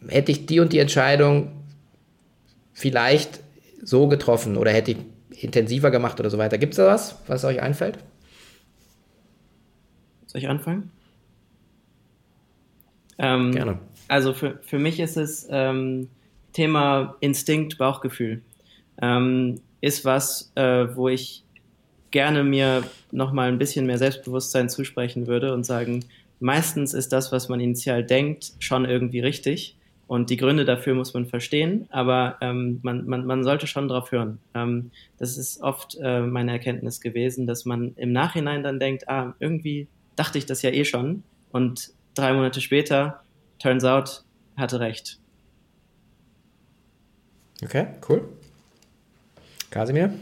[0.07, 1.53] hätte ich die und die Entscheidung
[2.73, 3.41] vielleicht
[3.83, 4.99] so getroffen oder hätte ich
[5.43, 6.59] intensiver gemacht oder so weiter.
[6.59, 7.99] Gibt es da was, was euch einfällt?
[10.39, 10.93] Soll ich anfangen?
[13.19, 13.81] Ähm, Gerne.
[14.07, 16.09] Also für, für mich ist es ähm,
[16.53, 18.43] Thema Instinkt, Bauchgefühl.
[19.03, 21.43] Ähm, ist was, äh, wo ich
[22.13, 26.05] gerne mir nochmal ein bisschen mehr Selbstbewusstsein zusprechen würde und sagen,
[26.39, 29.77] meistens ist das, was man initial denkt, schon irgendwie richtig.
[30.07, 34.13] Und die Gründe dafür muss man verstehen, aber ähm, man, man, man sollte schon drauf
[34.13, 34.39] hören.
[34.55, 39.35] Ähm, das ist oft äh, meine Erkenntnis gewesen, dass man im Nachhinein dann denkt, ah,
[39.41, 39.89] irgendwie
[40.19, 41.23] dachte ich das ja eh schon.
[41.51, 43.23] Und drei Monate später,
[43.59, 44.25] turns out,
[44.57, 45.19] hatte recht.
[47.63, 48.29] Okay, cool.
[49.71, 50.13] Kasimir?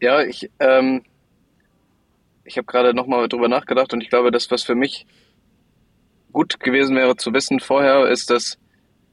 [0.00, 1.02] Ja, ich, ähm,
[2.44, 5.06] ich habe gerade nochmal drüber nachgedacht und ich glaube, das, was für mich
[6.32, 8.58] gut gewesen wäre zu wissen vorher, ist, dass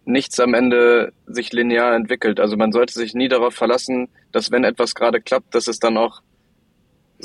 [0.05, 2.39] nichts am Ende sich linear entwickelt.
[2.39, 5.97] Also man sollte sich nie darauf verlassen, dass wenn etwas gerade klappt, dass es dann
[5.97, 6.21] auch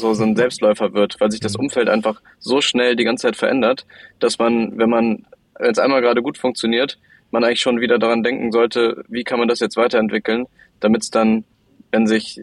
[0.00, 1.64] so, so ein Selbstläufer wird, weil sich das mhm.
[1.64, 3.86] Umfeld einfach so schnell die ganze Zeit verändert,
[4.18, 5.26] dass man, wenn man,
[5.58, 6.98] wenn es einmal gerade gut funktioniert,
[7.30, 10.46] man eigentlich schon wieder daran denken sollte, wie kann man das jetzt weiterentwickeln,
[10.80, 11.44] damit es dann,
[11.92, 12.40] wenn sich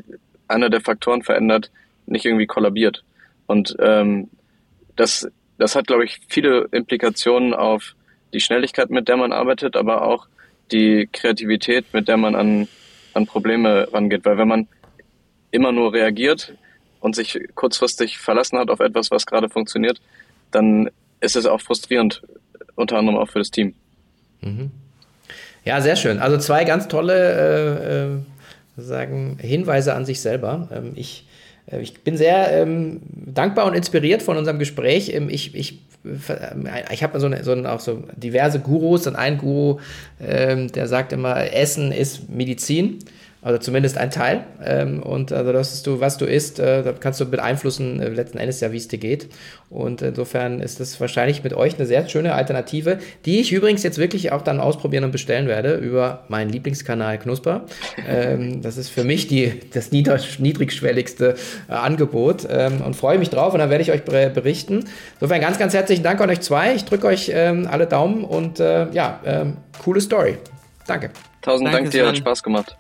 [0.48, 1.72] einer der Faktoren verändert,
[2.06, 3.04] nicht irgendwie kollabiert.
[3.48, 4.30] Und ähm,
[4.96, 7.96] das das hat, glaube ich, viele Implikationen auf
[8.34, 10.28] die Schnelligkeit, mit der man arbeitet, aber auch
[10.72, 12.68] die Kreativität, mit der man an,
[13.14, 14.26] an Probleme rangeht.
[14.26, 14.68] Weil wenn man
[15.52, 16.54] immer nur reagiert
[17.08, 20.02] und sich kurzfristig verlassen hat auf etwas, was gerade funktioniert,
[20.52, 20.90] dann
[21.22, 22.22] ist es auch frustrierend,
[22.76, 23.74] unter anderem auch für das Team.
[24.42, 24.72] Mhm.
[25.64, 26.20] Ja, sehr schön.
[26.20, 27.16] Also zwei ganz tolle
[28.78, 30.68] äh, äh, sagen Hinweise an sich selber.
[30.72, 31.26] Ähm, ich,
[31.72, 35.14] äh, ich bin sehr ähm, dankbar und inspiriert von unserem Gespräch.
[35.14, 39.80] Ähm, ich, ich äh, ich habe so, so auch so diverse Gurus und ein Guru,
[40.22, 43.00] ähm, der sagt immer, Essen ist Medizin.
[43.48, 44.44] Also zumindest ein Teil.
[44.62, 48.10] Ähm, und also das ist du, was du isst, äh, da kannst du beeinflussen, äh,
[48.10, 49.30] letzten Endes ja, wie es dir geht.
[49.70, 54.00] Und insofern ist das wahrscheinlich mit euch eine sehr schöne Alternative, die ich übrigens jetzt
[54.00, 57.64] wirklich auch dann ausprobieren und bestellen werde über meinen Lieblingskanal Knusper.
[58.06, 61.36] ähm, das ist für mich die, das niedrigschwelligste
[61.70, 64.84] äh, Angebot ähm, und freue mich drauf und dann werde ich euch berichten.
[65.22, 66.76] Insofern ganz, ganz herzlichen Dank an euch zwei.
[66.76, 70.38] Ich drücke euch ähm, alle Daumen und äh, ja, ähm, coole Story.
[70.86, 71.12] Danke.
[71.42, 72.76] Tausend Danke, Dank dir, hat Spaß gemacht.